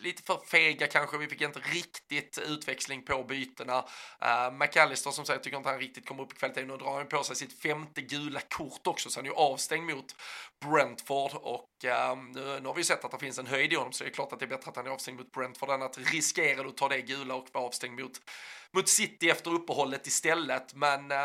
[0.00, 1.18] lite för fega kanske.
[1.18, 3.78] Vi fick inte riktigt utväxling på bytena.
[3.78, 7.08] Uh, McAllister som säger tycker inte han riktigt kommer upp i kvaliteten Nu drar han
[7.08, 10.14] på sig sitt femte gula kort också så han är ju avstängd mot
[10.64, 13.92] Brentford och nu, ehm, nu har vi sett att det finns en höjd i honom
[13.92, 15.82] så det är klart att det är bättre att han är avstängd mot Brentford än
[15.82, 18.20] att riskera att ta det gula och vara avstängd mot
[18.74, 20.74] mot City efter uppehållet istället.
[20.74, 21.16] Men äh,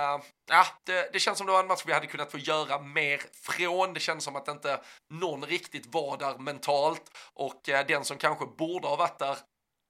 [0.49, 3.21] ja, det, det, känns som det var en match vi hade kunnat få göra mer
[3.33, 3.93] från.
[3.93, 8.45] Det känns som att inte någon riktigt var där mentalt och äh, den som kanske
[8.45, 9.37] borde ha varit där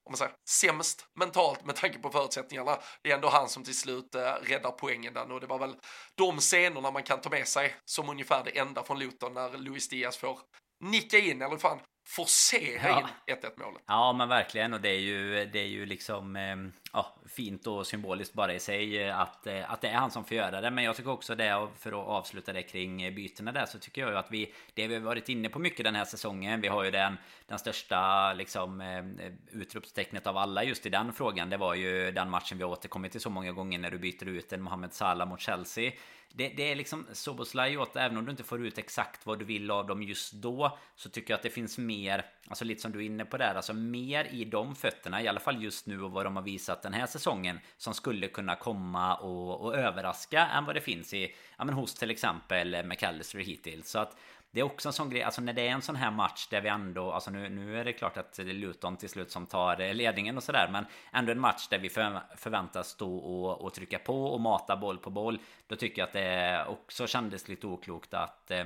[0.08, 2.78] om man säger, sämst mentalt med tanke på förutsättningarna.
[3.02, 5.76] Det är ändå han som till slut eh, räddar poängen där och det var väl
[6.14, 9.88] de scenerna man kan ta med sig som ungefär det enda från Luton när Luis
[9.88, 10.38] Diaz får
[10.84, 13.08] nicka in, eller fan, forcera ja.
[13.26, 13.82] in 1-1 målet.
[13.86, 17.86] Ja men verkligen och det är ju, det är ju liksom ehm, ja, fint och
[17.86, 20.70] symboliskt bara i sig eh, att, eh, att det är han som får göra det.
[20.70, 24.10] Men jag tycker också det, för att avsluta det kring bytena där, så tycker jag
[24.10, 26.84] ju att vi, det vi har varit inne på mycket den här säsongen, vi har
[26.84, 27.16] ju den,
[27.46, 31.50] den största liksom eh, utropstecknet av alla just i den frågan.
[31.50, 34.28] Det var ju den matchen vi har återkommit till så många gånger när du byter
[34.28, 35.92] ut en Mohamed Salah mot Chelsea
[36.34, 39.44] det, det är liksom Soboslaj åt, även om du inte får ut exakt vad du
[39.44, 42.92] vill av dem just då Så tycker jag att det finns mer Alltså lite som
[42.92, 46.02] du är inne på där Alltså mer i de fötterna I alla fall just nu
[46.02, 50.46] och vad de har visat den här säsongen Som skulle kunna komma och, och överraska
[50.46, 53.90] Än vad det finns i Ja men hos till exempel McAllister hittills.
[53.90, 54.16] Så att
[54.50, 56.60] det är också en sån grej, alltså när det är en sån här match där
[56.60, 59.46] vi ändå, alltså nu, nu är det klart att det är Luton till slut som
[59.46, 63.60] tar eh, ledningen och sådär, men ändå en match där vi för, förväntas stå och,
[63.60, 65.38] och trycka på och mata boll på boll.
[65.66, 68.64] Då tycker jag att det också kändes lite oklokt att eh,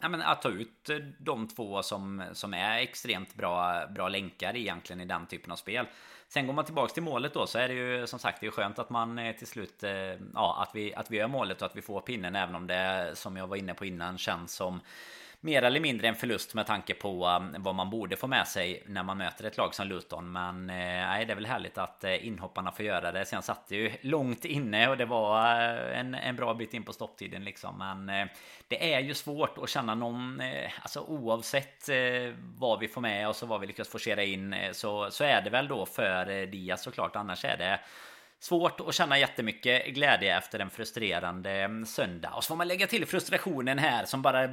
[0.00, 4.56] Ja, men att ta ut eh, de två som, som är extremt bra, bra länkar
[4.56, 5.86] egentligen i den typen av spel.
[6.28, 8.50] Sen går man tillbaks till målet då så är det ju som sagt det är
[8.50, 9.92] skönt att man eh, till slut eh,
[10.34, 13.12] Ja att vi, att vi gör målet och att vi får pinnen även om det
[13.14, 14.80] som jag var inne på innan känns som
[15.40, 18.82] mer eller mindre en förlust med tanke på um, vad man borde få med sig
[18.86, 20.32] när man möter ett lag som Luton.
[20.32, 23.24] Men eh, nej, det är väl härligt att eh, inhopparna får göra det.
[23.24, 26.82] Sen satt det ju långt inne och det var eh, en, en bra bit in
[26.82, 27.78] på stopptiden liksom.
[27.78, 28.28] Men
[28.68, 30.42] det är ju svårt att känna någon,
[30.82, 31.88] alltså oavsett
[32.58, 35.50] vad vi får med oss och vad vi lyckas forcera in så, så är det
[35.50, 37.16] väl då för Diaz såklart.
[37.16, 37.80] Annars är det
[38.42, 42.30] Svårt att känna jättemycket glädje efter en frustrerande söndag.
[42.30, 44.46] Och så får man lägga till frustrationen här som bara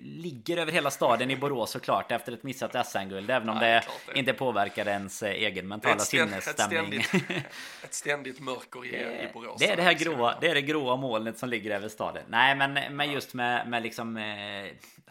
[0.00, 3.30] ligger över hela staden i Borås såklart efter ett missat SM-guld.
[3.30, 7.00] Även om ja, det, det, inte påverkar ens eh, egen mentala sinnesstämning.
[7.00, 7.44] Ett ständigt,
[7.84, 9.60] ett ständigt mörker i, i Borås.
[9.60, 12.24] Det är det här gråa, det är det gråa molnet som ligger över staden.
[12.28, 14.16] Nej men, men just med, med liksom...
[14.16, 14.22] Eh,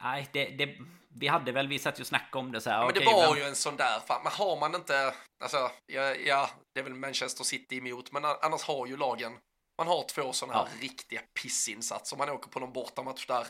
[0.04, 0.70] nej, det, det
[1.16, 2.86] vi hade väl, vi satt ju och snackade om det så här.
[2.86, 3.38] Men det var men...
[3.38, 5.14] ju en sån där, fan, men har man inte,
[5.44, 9.38] alltså, ja, ja, det är väl Manchester City emot, men annars har ju lagen
[9.78, 10.82] man har två sådana här ja.
[10.82, 12.18] riktiga pissinsatser.
[12.18, 13.48] Man åker på någon bortamatch där,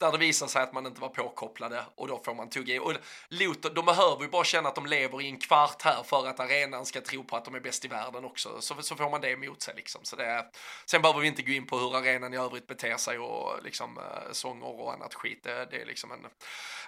[0.00, 2.78] där det visar sig att man inte var påkopplade och då får man tugga i.
[2.78, 2.92] Och
[3.28, 6.40] Luton, de behöver ju bara känna att de lever i en kvart här för att
[6.40, 8.60] arenan ska tro på att de är bäst i världen också.
[8.60, 10.04] Så, så får man det emot sig liksom.
[10.04, 10.46] Så det,
[10.86, 13.98] sen behöver vi inte gå in på hur arenan i övrigt beter sig och liksom
[13.98, 15.40] äh, sånger och annat skit.
[15.42, 16.26] Det, det, är liksom en,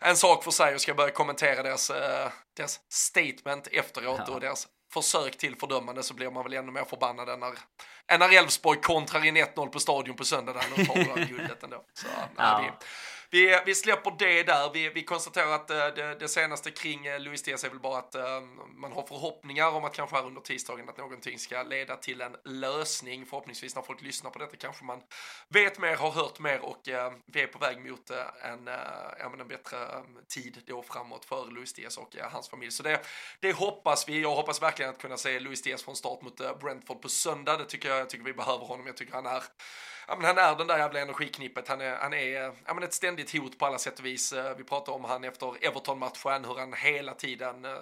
[0.00, 4.34] en sak för sig och ska börja kommentera deras, äh, deras statement efteråt ja.
[4.34, 7.52] och deras försök till fördömande så blir man väl ännu mer förbannad än när,
[8.06, 11.84] än när Elfsborg kontrar in 1-0 på stadion på söndagen och tar guldet ändå.
[11.94, 12.28] Så, ja.
[12.36, 12.86] nej, vi,
[13.30, 14.70] vi, vi släpper det där.
[14.74, 17.98] Vi, vi konstaterar att eh, det, det, senaste kring eh, Luis Diaz är väl bara
[17.98, 18.40] att eh,
[18.76, 22.36] man har förhoppningar om att kanske här under tisdagen att någonting ska leda till en
[22.44, 23.26] lösning.
[23.26, 25.02] Förhoppningsvis när folk lyssnar på detta kanske man
[25.48, 26.80] vet mer, har hört mer och
[27.26, 28.10] vi är på väg mot
[28.42, 28.68] en,
[29.18, 29.76] en bättre
[30.28, 32.72] tid då framåt för Luis Diaz och hans familj.
[32.72, 33.00] Så det,
[33.40, 34.22] det hoppas vi.
[34.22, 37.56] Jag hoppas verkligen att kunna se Luis Diaz från start mot Brentford på söndag.
[37.56, 38.86] Det tycker jag, jag tycker vi behöver honom.
[38.86, 39.42] Jag tycker han är
[40.08, 41.68] ja, men han är den där jävla energiknippet.
[41.68, 44.32] Han är, han är ja, men ett ständigt hot på alla sätt och vis.
[44.32, 47.72] Eh, vi pratade om han efter Everton-matchen, hur han hela tiden eh,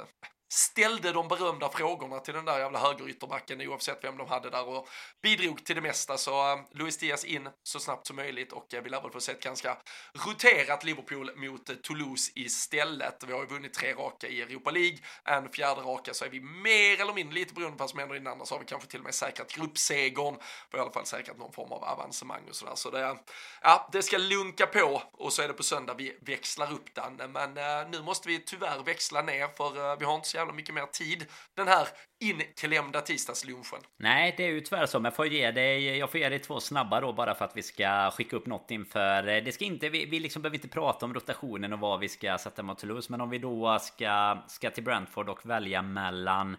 [0.49, 4.89] ställde de berömda frågorna till den där jävla högerytterbacken oavsett vem de hade där och
[5.23, 6.19] bidrog till det mesta.
[6.19, 9.21] Så uh, Luis Diaz in så snabbt som möjligt och uh, vi lär väl få
[9.21, 9.79] se ett ganska
[10.27, 13.25] roterat Liverpool mot uh, Toulouse istället.
[13.27, 16.41] Vi har ju vunnit tre raka i Europa League, en fjärde raka så är vi
[16.41, 19.01] mer eller mindre, lite beroende på vad som händer innan, så har vi kanske till
[19.01, 20.37] och med säkrat gruppsegern,
[20.71, 22.75] vi har i alla fall säkrat någon form av avancemang och sådär.
[22.75, 23.17] Så det,
[23.63, 27.33] ja, det ska lunka på och så är det på söndag vi växlar upp den.
[27.33, 30.75] Men uh, nu måste vi tyvärr växla ner för vi har inte så jävla mycket
[30.75, 31.89] mer tid den här
[32.21, 33.81] inklämda tisdagslunchen.
[33.97, 35.01] Nej, det är ju tyvärr så.
[35.01, 37.63] Men får ge dig, jag får ge dig två snabba då bara för att vi
[37.63, 39.29] ska skicka upp något inför.
[39.29, 42.09] Eh, det ska inte, vi, vi liksom behöver inte prata om rotationen och vad vi
[42.09, 43.07] ska sätta mot Toulouse.
[43.11, 46.57] Men om vi då ska, ska till Brentford och välja mellan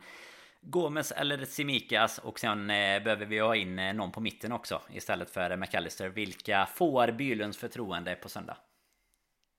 [0.61, 4.82] Gomes eller Simikas och sen eh, behöver vi ha in eh, någon på mitten också
[4.93, 6.09] istället för eh, McAllister.
[6.09, 8.57] Vilka får Bylunds förtroende på söndag?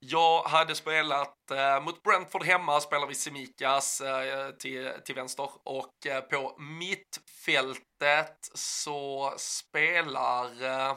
[0.00, 6.06] Jag hade spelat eh, mot Brentford hemma, spelar vi Semikas eh, till, till vänster och
[6.06, 10.96] eh, på mittfältet så spelar eh,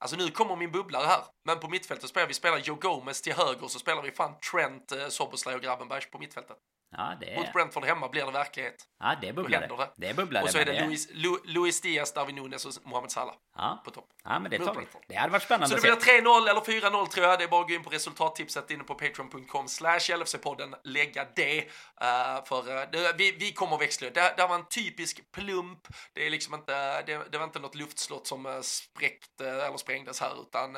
[0.00, 3.32] Alltså nu kommer min bubblare här, men på mittfältet spelar vi spelar Joe Gomez till
[3.32, 6.56] höger så spelar vi fan Trent, eh, Soboslaj och Gravenberg på mittfältet.
[6.90, 7.36] Ja, det är...
[7.36, 8.84] Mot Brentford hemma blir det verklighet.
[9.00, 9.66] Ja, det är bubblare.
[9.66, 9.90] Det.
[9.96, 10.44] det är bubblare.
[10.44, 13.82] Och så är det, det Luis, Lu, Luis Diaz, Darwin Nunes och Mohamed Salah ja.
[13.84, 14.08] på topp.
[14.24, 14.86] Ja, men det tar vi.
[15.08, 17.38] Det hade varit spännande Så det blir 3-0 eller 4-0 tror jag.
[17.38, 21.60] Det är bara att gå in på resultattipset inne på patreon.com slash LFC-podden, lägga det.
[21.60, 24.10] Uh, för uh, det, vi, vi kommer växla.
[24.10, 25.80] Det, det var en typisk plump.
[26.14, 30.20] Det är liksom inte, det, det var inte något luftslott som uh, spräckte eller sprängdes
[30.20, 30.76] här, utan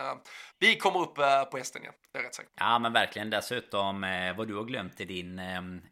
[0.59, 1.15] vi kommer upp
[1.51, 1.95] på hästen igen.
[2.13, 2.53] Det är rätt säkert.
[2.57, 3.31] Ja, men verkligen.
[3.31, 4.01] Dessutom
[4.37, 5.41] vad du har glömt i din,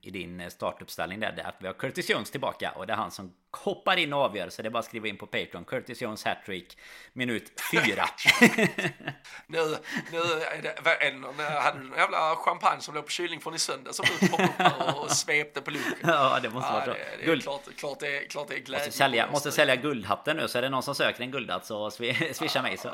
[0.09, 3.32] i din startuppställning där, att vi har Curtis Jones tillbaka och det är han som
[3.50, 4.48] hoppar in och avgör.
[4.48, 5.64] Så det är bara att skriva in på Patreon.
[5.64, 6.78] Curtis Jones hattrick
[7.12, 8.04] minut fyra.
[9.46, 9.59] nu,
[10.12, 13.59] nu är det, någon, hade du någon jävla champagne som låg på kylning från i
[13.59, 15.94] söndag som du poppade upp här och svepte på lunchen?
[16.02, 16.90] Ja, det måste ja, vara så.
[16.90, 17.42] Det, det Guld.
[17.42, 18.86] Klart, klart, det, är, klart det är glädje.
[18.86, 21.90] Måste sälja, måste sälja guldhatten nu, så är det någon som söker en guldhatt så
[21.90, 22.76] swisha ja, mig.
[22.76, 22.90] Så.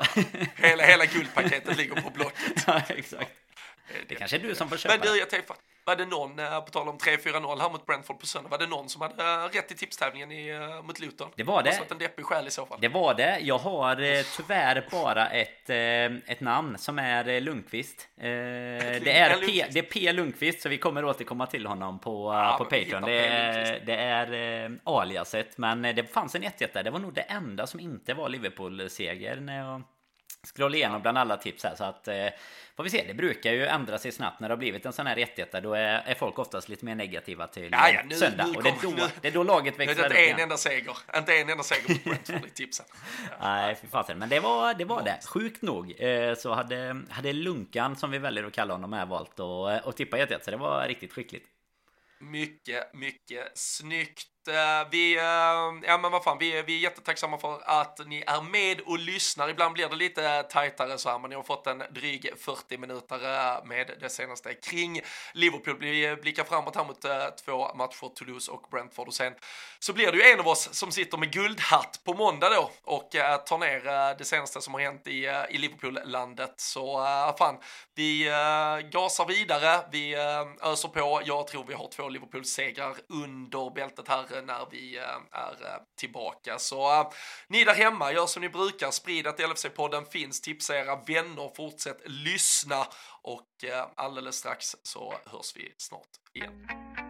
[0.55, 2.63] hela, hela guldpaketet ligger på Blocket.
[2.67, 3.31] Ja, exakt.
[4.07, 4.97] Det kanske är du som får köpa.
[4.97, 5.53] Men du, jag tänkte,
[5.85, 8.67] var det någon, eh, på tal om 3-4-0 här mot Brentford på söndag, var det
[8.67, 11.29] någon som hade eh, rätt i tipstävlingen i, eh, mot Luton?
[11.35, 11.73] Det var det.
[11.73, 12.77] Så en deppig själ i så fall.
[12.81, 13.39] Det var det.
[13.41, 13.95] Jag har
[14.37, 15.69] tyvärr bara ett,
[16.29, 18.09] ett namn som är Lundqvist.
[18.15, 22.55] Det är, P, det är P Lundqvist, så vi kommer återkomma till honom på, ja,
[22.57, 23.01] på Patreon.
[23.01, 26.83] Det är, det är aliaset, men det fanns en 1 där.
[26.83, 29.83] Det var nog det enda som inte var Liverpool-seger när jag
[30.53, 31.75] scrollade igenom bland alla tips här.
[31.75, 32.07] Så att
[32.75, 35.07] Får vi se, det brukar ju ändra sig snabbt när det har blivit en sån
[35.07, 38.45] här 1 Då är, är folk oftast lite mer negativa till ja, ja, nu, söndag.
[38.45, 40.57] Nu och det är, då, nu, det är då laget växlar upp inte en enda
[40.57, 40.97] seger.
[41.17, 42.85] Inte en enda seger mot Brentford i tipsen.
[43.41, 44.19] Nej, fy fasen.
[44.19, 44.85] Men det var det.
[44.85, 45.19] Var det.
[45.25, 49.39] Sjukt nog eh, så hade, hade Lunkan, som vi väljer att kalla honom, här valt
[49.39, 51.45] att, att tippa 1 Så det var riktigt skickligt.
[52.19, 54.27] Mycket, mycket snyggt.
[54.47, 58.41] Eh, vi, eh, ja men vad fan, vi, vi är jättetacksamma för att ni är
[58.41, 59.49] med och lyssnar.
[59.49, 63.65] Ibland blir det lite tajtare så här, men ni har fått en dryg 40 minuter
[63.65, 65.01] med det senaste kring
[65.33, 65.77] Liverpool.
[65.79, 69.33] Vi blickar framåt här mot eh, två matcher, Toulouse och Brentford och sen
[69.79, 73.09] så blir det ju en av oss som sitter med guldhatt på måndag då och
[73.45, 76.53] tar ner det senaste som har hänt i, i Liverpool-landet.
[76.57, 77.05] Så
[77.37, 77.57] fan,
[77.95, 78.23] vi
[78.91, 80.15] gasar vidare, vi
[80.61, 81.21] öser på.
[81.25, 85.81] Jag tror vi har två Liverpool-segrar under bältet här Eh, när vi eh, är eh,
[85.97, 86.59] tillbaka.
[86.59, 87.11] Så
[87.47, 92.01] ni där hemma, gör som ni brukar, sprid att LFC-podden finns, tipsa era vänner, fortsätt
[92.05, 92.87] lyssna
[93.21, 93.45] och
[93.95, 97.04] alldeles strax så hörs vi snart igen.